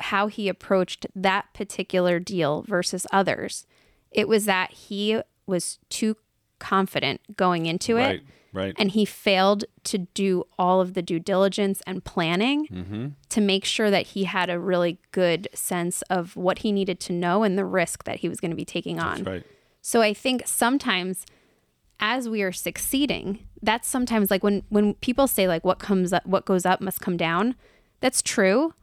how 0.00 0.28
he 0.28 0.48
approached 0.48 1.06
that 1.16 1.46
particular 1.54 2.18
deal 2.20 2.62
versus 2.68 3.06
others, 3.12 3.66
it 4.12 4.28
was 4.28 4.44
that 4.44 4.70
he 4.72 5.20
was 5.46 5.78
too 5.88 6.16
confident 6.58 7.36
going 7.36 7.66
into 7.66 7.96
it 7.96 8.00
Right. 8.02 8.22
Right. 8.52 8.74
and 8.78 8.90
he 8.92 9.04
failed 9.04 9.64
to 9.84 9.98
do 9.98 10.44
all 10.58 10.80
of 10.80 10.94
the 10.94 11.02
due 11.02 11.18
diligence 11.20 11.82
and 11.86 12.04
planning 12.04 12.66
Mm-hmm. 12.68 13.06
to 13.28 13.40
make 13.40 13.64
sure 13.64 13.90
that 13.90 14.08
he 14.08 14.24
had 14.24 14.48
a 14.50 14.58
really 14.58 14.98
good 15.12 15.48
sense 15.54 16.02
of 16.02 16.34
what 16.36 16.58
he 16.60 16.72
needed 16.72 16.98
to 17.00 17.12
know 17.12 17.42
and 17.42 17.58
the 17.58 17.64
risk 17.64 18.04
that 18.04 18.20
he 18.20 18.28
was 18.28 18.40
going 18.40 18.50
to 18.50 18.56
be 18.56 18.64
taking 18.64 18.98
on. 18.98 19.22
Right. 19.24 19.44
So 19.82 20.00
I 20.02 20.12
think 20.14 20.42
sometimes 20.46 21.24
as 22.00 22.28
we 22.28 22.42
are 22.42 22.52
succeeding, 22.52 23.46
that's 23.62 23.88
sometimes 23.88 24.30
like 24.30 24.42
when 24.42 24.62
when 24.68 24.94
people 24.94 25.26
say 25.26 25.48
like 25.48 25.64
what 25.64 25.78
comes 25.78 26.12
up 26.12 26.24
what 26.26 26.44
goes 26.44 26.64
up 26.64 26.80
must 26.80 27.00
come 27.00 27.16
down. 27.16 27.54
That's 28.00 28.22
true. 28.22 28.74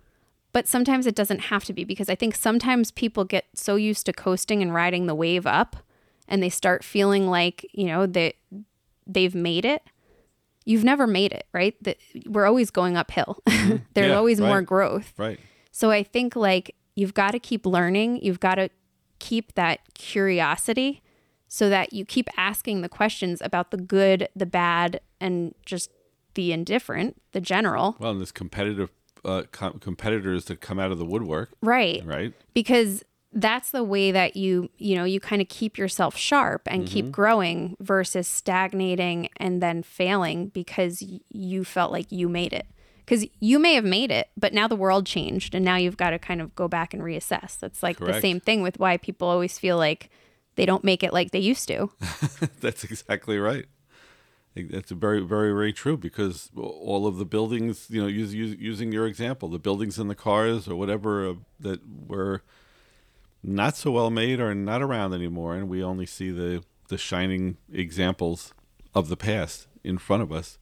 But 0.51 0.67
sometimes 0.67 1.05
it 1.05 1.15
doesn't 1.15 1.39
have 1.39 1.65
to 1.65 1.73
be 1.73 1.83
because 1.83 2.09
I 2.09 2.15
think 2.15 2.33
sometimes 2.35 2.89
people 2.91 3.25
get 3.25 3.45
so 3.53 3.75
used 3.75 4.05
to 4.05 4.13
coasting 4.13 4.61
and 4.61 4.73
riding 4.73 5.05
the 5.05 5.15
wave 5.15 5.45
up 5.45 5.75
and 6.29 6.41
they 6.41 6.49
start 6.49 6.83
feeling 6.83 7.27
like, 7.27 7.65
you 7.73 7.85
know, 7.85 8.05
they 8.05 8.33
they've 9.05 9.35
made 9.35 9.65
it. 9.65 9.83
You've 10.65 10.83
never 10.83 11.05
made 11.05 11.31
it, 11.31 11.45
right? 11.53 11.75
That 11.83 11.97
we're 12.25 12.45
always 12.45 12.71
going 12.71 12.97
uphill. 12.97 13.39
Mm-hmm. 13.65 13.77
There's 13.95 14.09
Yeah, 14.09 14.17
always 14.17 14.39
more 14.39 14.61
growth. 14.61 15.11
Right. 15.17 15.39
So 15.71 15.89
I 15.89 16.03
think 16.03 16.35
like 16.35 16.75
you've 16.95 17.15
got 17.15 17.31
to 17.31 17.39
keep 17.39 17.65
learning. 17.65 18.21
You've 18.21 18.39
got 18.39 18.55
to 18.55 18.69
keep 19.17 19.55
that 19.55 19.79
curiosity 19.95 21.01
so 21.47 21.69
that 21.69 21.93
you 21.93 22.05
keep 22.05 22.29
asking 22.37 22.81
the 22.81 22.89
questions 22.89 23.41
about 23.41 23.71
the 23.71 23.77
good, 23.77 24.27
the 24.35 24.45
bad, 24.45 24.99
and 25.21 25.53
just 25.65 25.91
the 26.33 26.51
indifferent, 26.51 27.21
the 27.31 27.41
general. 27.41 27.95
Well, 27.99 28.11
and 28.11 28.19
there's 28.19 28.31
competitive 28.31 28.89
uh, 29.23 29.43
com- 29.51 29.79
competitors 29.79 30.45
that 30.45 30.61
come 30.61 30.79
out 30.79 30.91
of 30.91 30.97
the 30.99 31.05
woodwork, 31.05 31.51
Right. 31.61 32.03
right? 32.05 32.33
Because 32.53 33.03
that's 33.33 33.71
the 33.71 33.83
way 33.83 34.11
that 34.11 34.35
you, 34.37 34.69
you 34.77 34.95
know, 34.95 35.03
you 35.03 35.19
kind 35.19 35.41
of 35.41 35.49
keep 35.49 35.77
yourself 35.77 36.15
sharp 36.15 36.61
and 36.67 36.85
keep 36.87 37.11
growing 37.11 37.75
versus 37.79 38.27
stagnating 38.27 39.29
and 39.37 39.61
then 39.61 39.83
failing 39.83 40.47
because 40.49 41.01
y- 41.01 41.19
you 41.29 41.63
felt 41.65 41.91
like 41.91 42.11
you 42.11 42.29
made 42.29 42.53
it. 42.53 42.65
Because 42.99 43.25
you 43.39 43.59
may 43.59 43.75
have 43.75 43.83
made 43.85 44.09
it, 44.09 44.29
but 44.37 44.53
now 44.53 44.67
the 44.67 44.75
world 44.75 45.05
changed 45.05 45.53
and 45.53 45.63
now 45.63 45.75
you've 45.75 45.97
got 45.97 46.09
to 46.11 46.19
kind 46.19 46.41
of 46.41 46.55
go 46.55 46.67
back 46.67 46.93
and 46.93 47.03
reassess. 47.03 47.59
That's 47.59 47.83
like 47.83 47.97
the 47.99 48.19
same 48.19 48.39
thing 48.39 48.61
with 48.61 48.79
why 48.79 48.97
people 48.97 49.27
always 49.27 49.59
feel 49.59 49.77
like 49.77 50.09
they 50.55 50.65
don't 50.65 50.83
make 50.83 51.03
it 51.03 51.13
like 51.13 51.31
they 51.31 51.39
used 51.39 51.67
to. 51.67 51.91
That's 52.61 52.83
exactly 52.83 53.37
right. 53.37 53.65
That's 54.55 54.91
very, 54.91 55.19
very, 55.19 55.51
very 55.51 55.73
true 55.73 55.97
because 55.97 56.49
all 56.55 57.05
of 57.07 57.17
the 57.17 57.25
buildings, 57.25 57.87
you 57.89 58.01
know, 58.01 58.07
use, 58.07 58.33
use, 58.33 58.55
using 58.57 58.91
your 58.93 59.05
example, 59.05 59.49
the 59.49 59.59
buildings 59.59 59.99
and 59.99 60.09
the 60.09 60.15
cars 60.15 60.67
or 60.69 60.77
whatever 60.77 61.29
uh, 61.29 61.33
that 61.59 61.81
were 62.07 62.41
not 63.43 63.75
so 63.75 63.91
well 63.91 64.09
made 64.09 64.39
are 64.39 64.55
not 64.55 64.81
around 64.81 65.13
anymore, 65.13 65.55
and 65.55 65.69
we 65.69 65.83
only 65.83 66.05
see 66.05 66.31
the 66.31 66.63
the 66.87 66.97
shining 66.97 67.57
examples 67.73 68.53
of 68.93 69.09
the 69.09 69.17
past 69.17 69.67
in 69.83 69.97
front 69.97 70.23
of 70.23 70.31
us. 70.31 70.59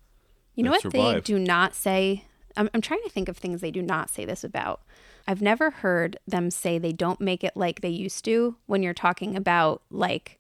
You 0.56 0.64
know 0.64 0.72
what 0.72 0.92
they 0.92 1.22
do 1.22 1.38
not 1.38 1.76
say? 1.76 2.26
I'm, 2.56 2.70
I'm 2.74 2.82
trying 2.82 3.02
to 3.04 3.10
think 3.10 3.28
of 3.28 3.38
things 3.38 3.62
they 3.62 3.72
do 3.72 3.82
not 3.82 4.10
say 4.10 4.26
this 4.26 4.44
about. 4.44 4.82
I've 5.28 5.42
never 5.42 5.72
heard 5.72 6.18
them 6.28 6.52
say 6.52 6.78
they 6.78 6.92
don't 6.92 7.22
make 7.22 7.44
it 7.44 7.56
like 7.56 7.82
they 7.82 7.90
used 7.90 8.26
to 8.26 8.56
when 8.66 8.84
you're 8.84 8.94
talking 8.94 9.36
about 9.38 9.82
like 9.90 10.40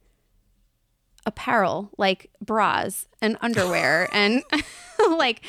apparel, 1.26 1.89
like 1.98 2.30
bras 2.41 3.08
and 3.22 3.38
underwear 3.41 4.10
and 4.13 4.43
like 5.17 5.41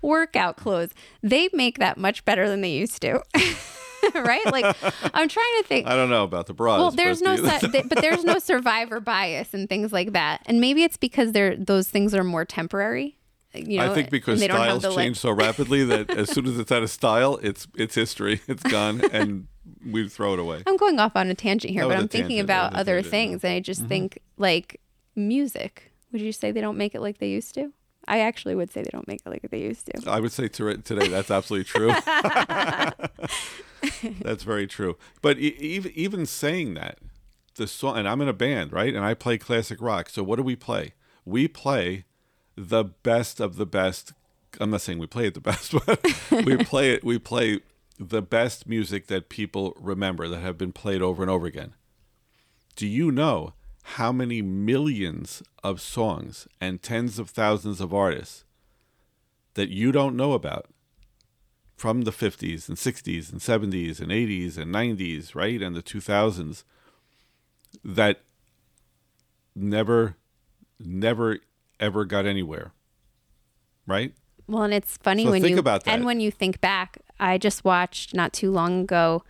workout 0.00 0.56
clothes. 0.56 0.90
They 1.22 1.48
make 1.52 1.78
that 1.78 1.98
much 1.98 2.24
better 2.24 2.48
than 2.48 2.60
they 2.62 2.70
used 2.70 3.02
to. 3.02 3.22
right? 4.14 4.44
Like 4.46 4.76
I'm 5.14 5.28
trying 5.28 5.62
to 5.62 5.64
think 5.66 5.86
I 5.86 5.94
don't 5.94 6.08
know 6.08 6.24
about 6.24 6.46
the 6.46 6.54
bras. 6.54 6.78
well, 6.78 6.90
there's 6.90 7.20
no, 7.20 7.36
su- 7.36 7.68
th- 7.68 7.88
but 7.88 8.00
there's 8.00 8.24
no 8.24 8.38
survivor 8.38 9.00
bias 9.00 9.52
and 9.52 9.68
things 9.68 9.92
like 9.92 10.12
that. 10.12 10.42
And 10.46 10.60
maybe 10.60 10.82
it's 10.82 10.96
because 10.96 11.32
they're 11.32 11.56
those 11.56 11.88
things 11.88 12.14
are 12.14 12.24
more 12.24 12.44
temporary. 12.44 13.17
You 13.66 13.78
know, 13.78 13.90
I 13.90 13.94
think 13.94 14.10
because 14.10 14.40
they 14.40 14.48
don't 14.48 14.56
have 14.58 14.80
styles 14.80 14.96
like- 14.96 15.04
change 15.04 15.18
so 15.18 15.32
rapidly 15.32 15.84
that 15.84 16.10
as 16.10 16.30
soon 16.30 16.46
as 16.46 16.58
it's 16.58 16.70
out 16.70 16.82
of 16.82 16.90
style, 16.90 17.38
it's 17.42 17.66
it's 17.76 17.94
history. 17.94 18.40
It's 18.48 18.62
gone, 18.62 19.00
and 19.12 19.46
we 19.86 20.08
throw 20.08 20.34
it 20.34 20.38
away. 20.38 20.62
I'm 20.66 20.76
going 20.76 20.98
off 21.00 21.16
on 21.16 21.28
a 21.28 21.34
tangent 21.34 21.72
here, 21.72 21.82
That 21.82 21.88
but 21.88 21.98
I'm 21.98 22.08
thinking 22.08 22.36
tangent, 22.38 22.46
about 22.46 22.74
other 22.74 23.02
tangent. 23.02 23.06
Mm-hmm. 23.06 23.10
things, 23.10 23.44
and 23.44 23.52
I 23.54 23.60
just 23.60 23.86
think 23.86 24.18
like 24.36 24.80
music. 25.16 25.92
Would 26.12 26.20
you 26.22 26.32
say 26.32 26.52
they 26.52 26.60
don't 26.60 26.78
make 26.78 26.94
it 26.94 27.00
like 27.00 27.18
they 27.18 27.28
used 27.28 27.54
to? 27.54 27.72
I 28.06 28.20
actually 28.20 28.54
would 28.54 28.70
say 28.70 28.82
they 28.82 28.90
don't 28.90 29.06
make 29.06 29.20
it 29.26 29.28
like 29.28 29.46
they 29.50 29.60
used 29.60 29.86
to. 29.94 30.10
I 30.10 30.20
would 30.20 30.32
say 30.32 30.48
to, 30.48 30.76
today 30.78 31.08
that's 31.08 31.30
absolutely 31.30 31.64
true. 31.64 31.88
that's 34.22 34.44
very 34.44 34.66
true. 34.66 34.96
But 35.20 35.38
even 35.38 35.92
even 35.94 36.26
saying 36.26 36.74
that, 36.74 36.98
the 37.56 37.66
song, 37.66 37.98
and 37.98 38.08
I'm 38.08 38.20
in 38.20 38.28
a 38.28 38.32
band, 38.32 38.72
right? 38.72 38.94
And 38.94 39.04
I 39.04 39.14
play 39.14 39.38
classic 39.38 39.80
rock. 39.82 40.08
So 40.08 40.22
what 40.22 40.36
do 40.36 40.42
we 40.42 40.56
play? 40.56 40.94
We 41.24 41.48
play 41.48 42.04
the 42.58 42.84
best 42.84 43.40
of 43.40 43.56
the 43.56 43.66
best. 43.66 44.12
I'm 44.60 44.70
not 44.70 44.80
saying 44.80 44.98
we 44.98 45.06
play 45.06 45.26
it 45.26 45.34
the 45.34 45.40
best, 45.52 45.72
but 45.72 46.02
we 46.44 46.56
play 46.56 46.92
it. 46.92 47.04
We 47.04 47.18
play 47.18 47.60
the 47.98 48.22
best 48.22 48.66
music 48.66 49.06
that 49.06 49.28
people 49.28 49.76
remember 49.78 50.28
that 50.28 50.40
have 50.40 50.58
been 50.58 50.72
played 50.72 51.02
over 51.02 51.22
and 51.22 51.30
over 51.30 51.46
again. 51.46 51.74
Do 52.76 52.86
you 52.86 53.10
know 53.10 53.54
how 53.82 54.12
many 54.12 54.42
millions 54.42 55.42
of 55.64 55.80
songs 55.80 56.46
and 56.60 56.82
tens 56.82 57.18
of 57.18 57.30
thousands 57.30 57.80
of 57.80 57.94
artists 57.94 58.44
that 59.54 59.70
you 59.70 59.90
don't 59.90 60.16
know 60.16 60.32
about 60.32 60.66
from 61.76 62.02
the 62.02 62.12
50s 62.12 62.68
and 62.68 62.76
60s 62.76 63.32
and 63.32 63.40
70s 63.40 64.00
and 64.00 64.10
80s 64.10 64.58
and 64.58 64.74
90s, 64.74 65.34
right? 65.34 65.62
And 65.62 65.74
the 65.74 65.82
2000s 65.82 66.64
that 67.84 68.20
never, 69.54 70.16
never, 70.78 71.38
ever 71.80 72.04
got 72.04 72.26
anywhere, 72.26 72.72
right? 73.86 74.12
Well, 74.46 74.62
and 74.62 74.72
it's 74.72 74.96
funny 74.98 75.24
So 75.24 75.30
when 75.30 75.42
think 75.42 75.54
you 75.54 75.58
about 75.60 75.84
that. 75.84 75.94
and 75.94 76.04
when 76.04 76.20
you 76.20 76.30
think 76.30 76.60
back. 76.60 76.98
I 77.20 77.36
just 77.36 77.64
watched 77.64 78.14
not 78.14 78.32
too 78.32 78.50
long 78.52 78.82
ago. 78.82 79.24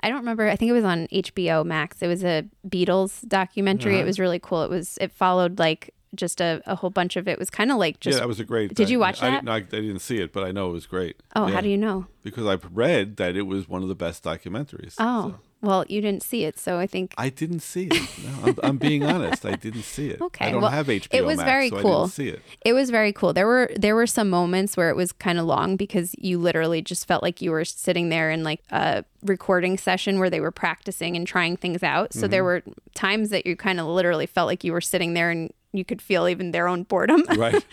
I 0.00 0.08
don't 0.08 0.18
remember. 0.18 0.48
I 0.48 0.56
think 0.56 0.70
it 0.70 0.72
was 0.72 0.84
on 0.84 1.06
HBO 1.08 1.64
Max. 1.64 2.00
It 2.02 2.06
was 2.08 2.24
a 2.24 2.44
Beatles 2.66 3.26
documentary. 3.28 3.94
Uh-huh. 3.94 4.02
It 4.02 4.06
was 4.06 4.18
really 4.18 4.38
cool. 4.38 4.62
It 4.64 4.70
was. 4.70 4.96
It 5.00 5.12
followed 5.12 5.58
like 5.58 5.90
just 6.14 6.40
a, 6.40 6.62
a 6.66 6.74
whole 6.74 6.90
bunch 6.90 7.16
of 7.16 7.28
it. 7.28 7.38
Was 7.38 7.50
kind 7.50 7.70
of 7.70 7.76
like 7.78 8.00
just. 8.00 8.16
yeah, 8.16 8.20
that 8.20 8.28
was 8.28 8.40
a 8.40 8.44
great. 8.44 8.74
Did 8.74 8.88
you 8.90 8.98
watch 8.98 9.22
I, 9.22 9.30
that? 9.30 9.44
didn't, 9.44 9.48
I, 9.50 9.56
I 9.56 9.60
didn't 9.82 9.98
see 10.00 10.18
it, 10.20 10.32
but 10.32 10.42
I 10.44 10.52
know 10.52 10.70
it 10.70 10.72
was 10.72 10.86
great. 10.86 11.22
oh, 11.36 11.46
Yeah. 11.46 11.54
how 11.54 11.60
do 11.60 11.68
you 11.68 11.76
know? 11.76 12.06
Because 12.22 12.46
I've 12.46 12.64
read 12.74 13.16
that 13.18 13.36
it 13.36 13.42
was 13.42 13.68
one 13.68 13.82
of 13.82 13.88
the 13.88 13.94
best 13.94 14.24
documentaries. 14.24 14.94
Oh, 14.98 15.30
So- 15.30 15.40
well, 15.64 15.84
you 15.88 16.00
didn't 16.00 16.22
see 16.22 16.44
it, 16.44 16.58
so 16.58 16.78
I 16.78 16.86
think 16.86 17.14
I 17.18 17.28
didn't 17.30 17.60
see 17.60 17.88
it. 17.90 18.08
No, 18.24 18.32
I'm, 18.44 18.58
I'm 18.62 18.76
being 18.78 19.02
honest. 19.04 19.44
I 19.46 19.56
didn't 19.56 19.82
see 19.82 20.10
it. 20.10 20.20
Okay, 20.20 20.46
I 20.46 20.50
don't 20.50 20.62
well, 20.62 20.70
have 20.70 20.86
HBO 20.86 21.08
it 21.12 21.24
was 21.24 21.38
Max, 21.38 21.46
very 21.50 21.68
so 21.70 21.78
I 21.78 21.82
cool. 21.82 22.00
didn't 22.02 22.12
see 22.12 22.28
it. 22.28 22.42
It 22.64 22.72
was 22.72 22.90
very 22.90 23.12
cool. 23.12 23.32
There 23.32 23.46
were 23.46 23.70
there 23.76 23.94
were 23.94 24.06
some 24.06 24.30
moments 24.30 24.76
where 24.76 24.90
it 24.90 24.96
was 24.96 25.12
kind 25.12 25.38
of 25.38 25.46
long 25.46 25.76
because 25.76 26.14
you 26.18 26.38
literally 26.38 26.82
just 26.82 27.06
felt 27.06 27.22
like 27.22 27.40
you 27.42 27.50
were 27.50 27.64
sitting 27.64 28.08
there 28.10 28.30
in 28.30 28.44
like 28.44 28.62
a 28.70 29.04
recording 29.22 29.78
session 29.78 30.18
where 30.18 30.30
they 30.30 30.40
were 30.40 30.50
practicing 30.52 31.16
and 31.16 31.26
trying 31.26 31.56
things 31.56 31.82
out. 31.82 32.12
So 32.12 32.20
Mm-hmm. 32.20 32.30
there 32.30 32.44
were 32.44 32.62
times 32.94 33.30
that 33.30 33.46
you 33.46 33.56
kind 33.56 33.80
of 33.80 33.86
literally 33.86 34.26
felt 34.26 34.46
like 34.46 34.64
you 34.64 34.72
were 34.72 34.80
sitting 34.80 35.14
there 35.14 35.30
and 35.30 35.52
you 35.72 35.84
could 35.84 36.00
feel 36.00 36.28
even 36.28 36.52
their 36.52 36.68
own 36.68 36.84
boredom. 36.84 37.24
Right. 37.36 37.64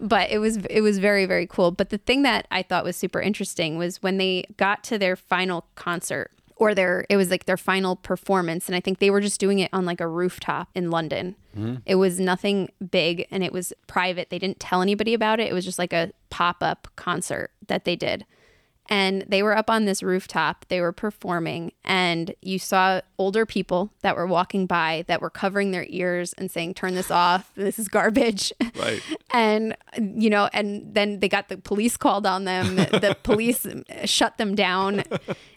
but 0.00 0.30
it 0.30 0.38
was 0.38 0.56
it 0.70 0.80
was 0.80 0.98
very 0.98 1.26
very 1.26 1.46
cool. 1.46 1.70
But 1.70 1.90
the 1.90 1.98
thing 1.98 2.22
that 2.22 2.46
I 2.50 2.62
thought 2.62 2.84
was 2.84 2.96
super 2.96 3.20
interesting 3.20 3.76
was 3.76 4.02
when 4.02 4.16
they 4.16 4.44
got 4.56 4.82
to 4.84 4.98
their 4.98 5.16
final 5.16 5.66
concert 5.74 6.30
or 6.62 6.74
their 6.74 7.04
it 7.08 7.16
was 7.16 7.30
like 7.30 7.44
their 7.46 7.56
final 7.56 7.96
performance 7.96 8.68
and 8.68 8.76
I 8.76 8.80
think 8.80 8.98
they 8.98 9.10
were 9.10 9.20
just 9.20 9.40
doing 9.40 9.58
it 9.58 9.70
on 9.72 9.84
like 9.84 10.00
a 10.00 10.06
rooftop 10.08 10.68
in 10.74 10.90
London. 10.90 11.36
Mm-hmm. 11.56 11.76
It 11.86 11.96
was 11.96 12.18
nothing 12.18 12.68
big 12.90 13.26
and 13.30 13.42
it 13.44 13.52
was 13.52 13.72
private. 13.86 14.30
They 14.30 14.38
didn't 14.38 14.60
tell 14.60 14.80
anybody 14.82 15.12
about 15.14 15.40
it. 15.40 15.48
It 15.50 15.54
was 15.54 15.64
just 15.64 15.78
like 15.78 15.92
a 15.92 16.12
pop-up 16.30 16.88
concert 16.96 17.50
that 17.68 17.84
they 17.84 17.96
did. 17.96 18.24
and 18.88 19.24
they 19.28 19.42
were 19.42 19.56
up 19.56 19.70
on 19.70 19.84
this 19.84 20.02
rooftop. 20.02 20.64
They 20.68 20.80
were 20.80 20.92
performing, 20.92 21.70
and 21.84 22.34
you 22.42 22.58
saw 22.58 23.00
older 23.16 23.46
people 23.46 23.92
that 24.02 24.16
were 24.16 24.26
walking 24.26 24.66
by 24.66 25.04
that 25.06 25.20
were 25.22 25.30
covering 25.30 25.70
their 25.70 25.86
ears 25.88 26.34
and 26.36 26.50
saying, 26.50 26.74
"Turn 26.74 26.94
this 26.94 27.10
off. 27.10 27.52
This 27.54 27.78
is 27.78 27.86
garbage." 27.88 28.52
Right. 28.74 29.00
and 29.30 29.76
you 29.96 30.28
know, 30.30 30.48
and 30.52 30.92
then 30.94 31.20
they 31.20 31.28
got 31.28 31.48
the 31.48 31.58
police 31.58 31.96
called 31.96 32.26
on 32.26 32.44
them. 32.44 32.74
the 32.76 33.16
police 33.22 33.64
shut 34.04 34.36
them 34.36 34.54
down. 34.56 35.04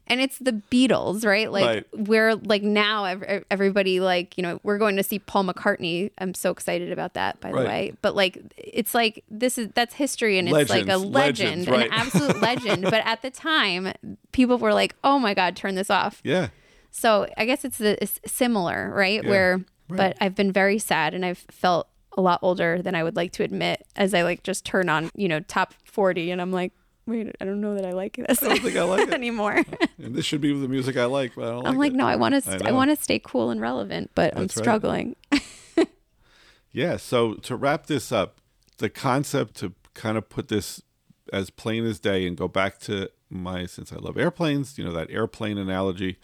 And 0.08 0.22
it's 0.22 0.38
the 0.38 0.52
Beatles, 0.72 1.26
right? 1.26 1.52
Like 1.52 1.66
Right. 1.66 1.86
we're 2.08 2.36
like 2.36 2.62
now 2.62 3.06
everybody 3.50 4.00
like, 4.00 4.38
you 4.38 4.44
know, 4.44 4.60
we're 4.64 4.78
going 4.78 4.98
to 4.98 5.04
see 5.04 5.18
Paul 5.20 5.46
McCartney. 5.46 6.12
I'm 6.20 6.34
so 6.34 6.52
excited 6.52 6.92
about 6.92 7.16
that 7.16 7.40
by 7.40 7.52
the 7.52 7.58
way. 7.58 7.94
But 8.02 8.16
like 8.16 8.40
it's 8.58 8.94
like 8.94 9.24
this 9.30 9.58
is 9.58 9.70
that's 9.74 9.96
history 9.96 10.38
and 10.38 10.48
it's 10.48 10.70
like 10.70 10.88
a 10.88 10.98
legend, 10.98 11.66
legends, 11.66 11.68
right. 11.68 11.88
an 11.88 11.94
absolute 11.94 12.40
legend. 12.42 12.84
But 12.84 13.02
at 13.06 13.22
the 13.24 13.32
time, 13.32 13.94
people 14.32 14.58
were 14.58 14.74
like, 14.74 14.96
"Oh 15.04 15.18
my 15.18 15.34
god, 15.34 15.56
turn 15.56 15.76
this 15.76 15.90
off." 15.90 16.22
Yeah. 16.24 16.50
So 16.92 17.28
I 17.38 17.46
guess 17.46 17.66
it's, 17.66 17.78
the, 17.78 18.02
it's 18.02 18.22
similar, 18.26 18.90
right? 18.96 19.22
Yeah, 19.22 19.30
Where, 19.30 19.58
right. 19.58 19.98
but 19.98 20.18
I've 20.22 20.34
been 20.34 20.54
very 20.54 20.80
sad 20.80 21.14
and 21.14 21.26
I've 21.26 21.40
felt 21.52 21.90
a 22.18 22.22
lot 22.22 22.40
older 22.42 22.82
than 22.82 22.96
I 22.96 23.04
would 23.04 23.18
like 23.18 23.34
to 23.34 23.44
admit 23.44 23.86
as 23.98 24.14
I 24.14 24.22
like 24.22 24.44
just 24.44 24.64
turn 24.64 24.88
on, 24.88 25.10
you 25.14 25.28
know, 25.28 25.42
top 25.42 25.74
40 25.84 26.32
and 26.32 26.42
I'm 26.42 26.54
like, 26.54 26.72
wait, 27.08 27.36
I 27.40 27.46
don't 27.46 27.62
know 27.62 27.76
that 27.76 27.86
I 27.86 27.92
like 27.92 28.16
this 28.16 28.42
I 28.42 28.48
don't 28.50 28.62
think 28.62 28.76
I 28.78 28.84
like 28.84 29.08
it. 29.08 29.14
anymore. 29.14 29.64
And 30.02 30.16
this 30.16 30.26
should 30.26 30.42
be 30.42 30.54
the 30.60 30.68
music 30.68 30.98
I 30.98 31.06
like, 31.06 31.36
but 31.36 31.46
I 31.46 31.52
don't 31.52 31.68
I'm 31.68 31.78
like, 31.78 31.94
it. 31.94 31.96
no, 31.96 32.06
I 32.06 32.16
want 32.16 32.36
I 32.36 32.40
to, 32.40 32.58
know. 32.58 32.66
I, 32.66 32.72
want 32.72 32.90
to 32.92 33.02
stay 33.02 33.20
cool 33.20 33.50
and 33.50 33.62
relevant, 33.62 34.12
but 34.16 34.36
I'm 34.36 34.44
That's 34.44 34.58
right. 34.58 34.64
struggling. 34.64 35.16
Yeah. 36.72 36.98
So 36.98 37.36
to 37.36 37.56
wrap 37.56 37.86
this 37.88 38.12
up, 38.12 38.42
the 38.80 38.90
concept 38.90 39.56
to 39.58 39.74
kind 39.94 40.18
of 40.18 40.28
put 40.28 40.50
this 40.50 40.82
as 41.32 41.50
plain 41.50 41.86
as 41.86 42.00
day 42.02 42.28
and 42.28 42.36
go 42.36 42.50
back 42.50 42.80
to 42.80 43.10
my, 43.30 43.66
since 43.66 43.94
I 43.94 43.96
love 43.96 44.18
airplanes, 44.18 44.78
you 44.78 44.84
know, 44.84 44.92
that 44.92 45.10
airplane 45.10 45.58
analogy. 45.58 46.18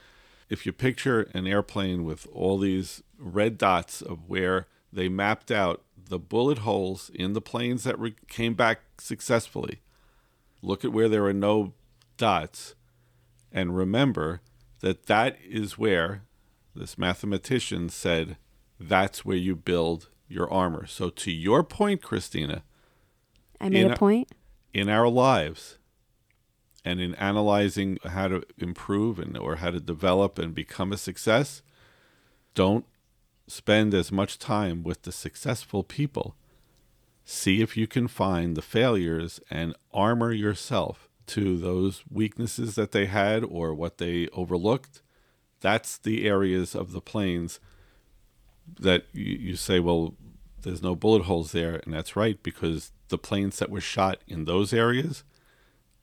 If 0.49 0.65
you 0.65 0.73
picture 0.73 1.29
an 1.33 1.47
airplane 1.47 2.03
with 2.03 2.27
all 2.33 2.57
these 2.57 3.01
red 3.17 3.57
dots 3.57 4.01
of 4.01 4.27
where 4.27 4.67
they 4.91 5.07
mapped 5.07 5.51
out 5.51 5.83
the 5.97 6.19
bullet 6.19 6.59
holes 6.59 7.09
in 7.13 7.31
the 7.31 7.39
planes 7.39 7.85
that 7.85 7.97
re- 7.97 8.15
came 8.27 8.53
back 8.53 8.81
successfully, 8.97 9.79
look 10.61 10.85
at 10.85 10.91
where 10.91 11.09
there 11.09 11.25
are 11.25 11.33
no 11.33 11.73
dots 12.17 12.75
and 13.51 13.75
remember 13.75 14.41
that 14.79 15.05
that 15.07 15.37
is 15.43 15.77
where 15.77 16.23
this 16.75 16.97
mathematician 16.97 17.89
said 17.89 18.37
that's 18.79 19.25
where 19.25 19.37
you 19.37 19.55
build 19.55 20.09
your 20.27 20.51
armor. 20.51 20.85
So 20.87 21.09
to 21.09 21.31
your 21.31 21.63
point, 21.63 22.01
Christina, 22.01 22.63
I 23.59 23.69
made 23.69 23.87
a 23.87 23.93
a- 23.93 23.97
point. 23.97 24.31
in 24.73 24.89
our 24.89 25.07
lives 25.09 25.77
and 26.83 26.99
in 26.99 27.13
analyzing 27.15 27.97
how 28.03 28.27
to 28.29 28.43
improve 28.57 29.19
and 29.19 29.37
or 29.37 29.57
how 29.57 29.71
to 29.71 29.79
develop 29.79 30.39
and 30.39 30.55
become 30.55 30.91
a 30.91 30.97
success, 30.97 31.61
don't 32.55 32.85
spend 33.47 33.93
as 33.93 34.11
much 34.11 34.39
time 34.39 34.81
with 34.81 35.03
the 35.03 35.11
successful 35.11 35.83
people. 35.83 36.35
See 37.23 37.61
if 37.61 37.77
you 37.77 37.87
can 37.87 38.07
find 38.07 38.57
the 38.57 38.61
failures 38.61 39.39
and 39.49 39.75
armor 39.93 40.31
yourself 40.31 41.07
to 41.27 41.57
those 41.57 42.03
weaknesses 42.09 42.75
that 42.75 42.91
they 42.91 43.05
had 43.05 43.43
or 43.43 43.73
what 43.73 43.99
they 43.99 44.27
overlooked. 44.33 45.01
That's 45.61 45.97
the 45.97 46.27
areas 46.27 46.75
of 46.75 46.91
the 46.91 47.01
planes 47.01 47.59
that 48.79 49.05
you, 49.13 49.37
you 49.37 49.55
say, 49.55 49.79
well, 49.79 50.15
there's 50.63 50.81
no 50.81 50.95
bullet 50.95 51.23
holes 51.23 51.51
there. 51.51 51.75
And 51.85 51.93
that's 51.93 52.15
right, 52.15 52.41
because 52.41 52.91
the 53.09 53.17
planes 53.17 53.59
that 53.59 53.69
were 53.69 53.81
shot 53.81 54.19
in 54.27 54.45
those 54.45 54.73
areas 54.73 55.23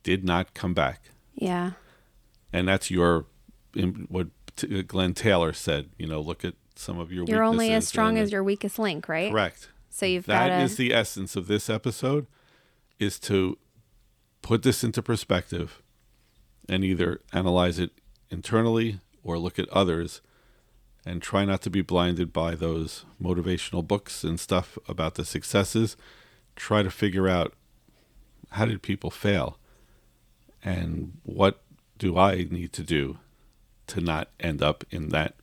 did 0.03 0.25
not 0.25 0.55
come 0.55 0.75
back. 0.75 1.11
Yeah. 1.35 1.73
And 2.53 2.69
that's 2.69 2.91
your, 2.91 3.27
what 4.09 4.29
Glenn 4.87 5.15
Taylor 5.15 5.53
said, 5.53 5.91
you 5.99 6.07
know, 6.07 6.21
look 6.21 6.45
at 6.45 6.55
some 6.75 6.99
of 6.99 7.13
your 7.13 7.25
You're 7.27 7.43
only 7.43 7.73
as 7.73 7.87
strong 7.87 8.17
as 8.17 8.33
your 8.33 8.43
weakest 8.43 8.79
link, 8.79 9.09
right? 9.09 9.31
Correct. 9.31 9.69
So 9.91 10.07
you've 10.07 10.27
gotta... 10.27 10.59
is 10.59 10.77
the 10.77 10.93
essence 10.93 11.37
of 11.37 11.47
this 11.47 11.69
episode 11.69 12.27
is 12.99 13.19
to 13.21 13.59
put 14.43 14.63
this 14.63 14.85
into 14.85 15.03
perspective 15.03 15.83
and 16.69 16.85
either 16.85 17.21
analyze 17.33 17.79
it 17.79 17.91
internally 18.31 19.01
or 19.23 19.39
look 19.39 19.59
at 19.59 19.69
others 19.71 20.21
and 21.07 21.23
try 21.23 21.45
not 21.45 21.63
to 21.63 21.71
be 21.71 21.81
blinded 21.81 22.33
by 22.33 22.55
those 22.55 23.05
motivational 23.23 23.87
books 23.87 24.25
and 24.25 24.39
stuff 24.39 24.79
about 24.89 25.15
the 25.15 25.25
successes. 25.25 25.97
Try 26.57 26.83
to 26.83 26.91
figure 26.91 27.29
out 27.29 27.55
how 28.51 28.67
did 28.67 28.83
people 28.83 29.11
fail 29.11 29.59
and 30.63 31.19
what 31.25 31.63
do 31.99 32.19
I 32.19 32.47
need 32.51 32.73
to 32.75 32.83
do 32.83 33.19
to 33.89 34.01
not 34.01 34.29
end 34.39 34.63
up 34.63 34.85
in 34.91 35.09
that 35.11 35.35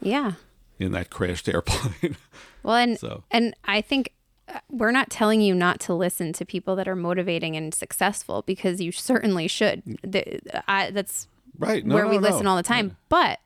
yeah. 0.00 0.32
in 0.80 0.92
that 0.92 1.10
crashed 1.10 1.48
airplane. 1.48 2.16
Well, 2.62 2.76
and 2.76 2.98
So- 2.98 3.22
and 3.30 3.54
I 3.64 3.80
think 3.80 4.12
uh, 4.46 4.58
we're 4.68 4.90
not 4.90 5.08
telling 5.08 5.40
you 5.40 5.54
not 5.54 5.80
to 5.80 5.94
listen 5.94 6.34
to 6.34 6.44
people 6.44 6.76
that 6.76 6.86
are 6.88 6.94
motivating 6.96 7.56
and 7.56 7.72
successful 7.72 8.42
because 8.46 8.82
you 8.82 8.92
certainly 8.92 9.48
should. 9.48 9.82
The, 10.02 10.40
I, 10.68 10.90
that's 10.90 11.26
right. 11.58 11.86
No, 11.86 11.94
where 11.94 12.04
no, 12.04 12.10
we 12.10 12.16
no. 12.18 12.22
listen 12.28 12.46
all 12.46 12.56
the 12.58 12.62
time. 12.62 12.98
But 13.08 13.38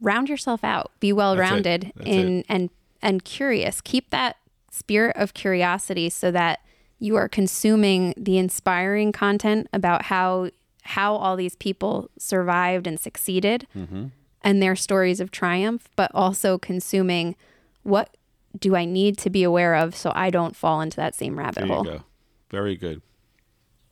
round 0.00 0.28
yourself 0.28 0.62
out. 0.62 0.92
Be 1.00 1.12
well 1.12 1.36
rounded 1.36 1.92
in 2.04 2.44
and 2.48 2.70
and 3.00 3.24
curious. 3.24 3.80
Keep 3.80 4.10
that 4.10 4.36
spirit 4.70 5.16
of 5.16 5.34
curiosity 5.34 6.08
so 6.08 6.30
that 6.30 6.60
you 7.00 7.16
are 7.16 7.28
consuming 7.28 8.14
the 8.16 8.38
inspiring 8.38 9.10
content 9.10 9.66
about 9.72 10.02
how 10.02 10.50
how 10.82 11.16
all 11.16 11.34
these 11.36 11.56
people 11.56 12.08
survived 12.18 12.86
and 12.86 13.00
succeeded 13.00 13.66
Mm-hmm. 13.76 14.06
And 14.44 14.62
their 14.62 14.76
stories 14.76 15.20
of 15.20 15.30
triumph, 15.30 15.88
but 15.96 16.10
also 16.14 16.58
consuming 16.58 17.36
what 17.82 18.16
do 18.58 18.76
I 18.76 18.84
need 18.84 19.16
to 19.18 19.30
be 19.30 19.42
aware 19.42 19.74
of 19.74 19.96
so 19.96 20.12
I 20.14 20.30
don't 20.30 20.54
fall 20.56 20.80
into 20.80 20.96
that 20.96 21.14
same 21.14 21.38
rabbit 21.38 21.56
There 21.60 21.66
you 21.66 21.72
hole. 21.72 21.84
go. 21.84 22.02
Very 22.50 22.76
good. 22.76 23.00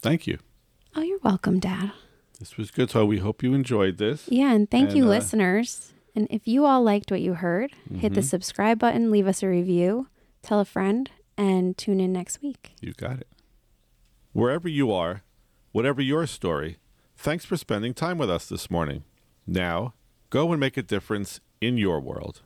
Thank 0.00 0.26
you. 0.26 0.38
Oh, 0.94 1.02
you're 1.02 1.18
welcome, 1.22 1.60
Dad. 1.60 1.92
This 2.38 2.56
was 2.56 2.70
good. 2.70 2.90
So 2.90 3.04
we 3.06 3.18
hope 3.18 3.42
you 3.42 3.54
enjoyed 3.54 3.98
this. 3.98 4.24
Yeah, 4.28 4.52
and 4.52 4.70
thank 4.70 4.94
you, 4.94 5.04
uh, 5.04 5.08
listeners. 5.08 5.92
And 6.14 6.26
if 6.30 6.48
you 6.48 6.64
all 6.66 6.82
liked 6.82 7.10
what 7.10 7.20
you 7.20 7.34
heard, 7.34 7.72
hit 7.90 7.96
Mm-hmm. 8.06 8.14
the 8.14 8.22
subscribe 8.22 8.78
button, 8.78 9.10
leave 9.10 9.26
us 9.26 9.42
a 9.42 9.48
review, 9.48 10.08
tell 10.42 10.58
a 10.60 10.64
friend, 10.64 11.10
and 11.38 11.76
tune 11.78 12.00
in 12.00 12.12
next 12.12 12.42
week. 12.42 12.72
You 12.80 12.92
got 12.92 13.20
it. 13.20 13.28
Wherever 14.32 14.68
you 14.68 14.92
are, 14.92 15.22
whatever 15.72 16.00
your 16.02 16.26
story, 16.26 16.78
thanks 17.16 17.44
for 17.44 17.56
spending 17.56 17.94
time 17.94 18.18
with 18.18 18.30
us 18.30 18.46
this 18.48 18.70
morning. 18.70 19.04
Now, 19.46 19.94
go 20.30 20.52
and 20.52 20.60
make 20.60 20.76
a 20.76 20.82
difference 20.82 21.40
in 21.60 21.76
your 21.76 22.00
world. 22.00 22.40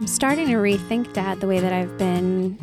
I'm 0.00 0.06
starting 0.06 0.48
to 0.48 0.54
rethink, 0.54 1.12
Dad, 1.14 1.40
the 1.40 1.46
way 1.46 1.60
that 1.60 1.72
I've 1.72 1.96
been 1.98 2.58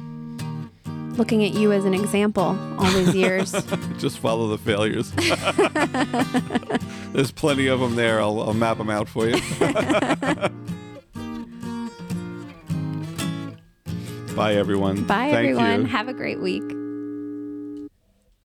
looking 1.17 1.43
at 1.43 1.53
you 1.53 1.71
as 1.71 1.85
an 1.85 1.93
example 1.93 2.57
all 2.77 2.91
these 2.91 3.15
years. 3.15 3.51
Just 3.97 4.19
follow 4.19 4.47
the 4.47 4.57
failures. 4.59 5.11
There's 7.13 7.31
plenty 7.31 7.67
of 7.67 7.79
them 7.79 7.95
there. 7.95 8.21
I'll, 8.21 8.39
I'll 8.41 8.53
map 8.53 8.77
them 8.77 8.89
out 8.89 9.09
for 9.09 9.27
you. 9.27 9.35
Bye, 14.35 14.55
everyone. 14.55 15.03
Bye, 15.03 15.31
Thank 15.31 15.49
everyone. 15.49 15.81
You. 15.81 15.87
Have 15.87 16.07
a 16.07 16.13
great 16.13 16.39
week. 16.39 16.63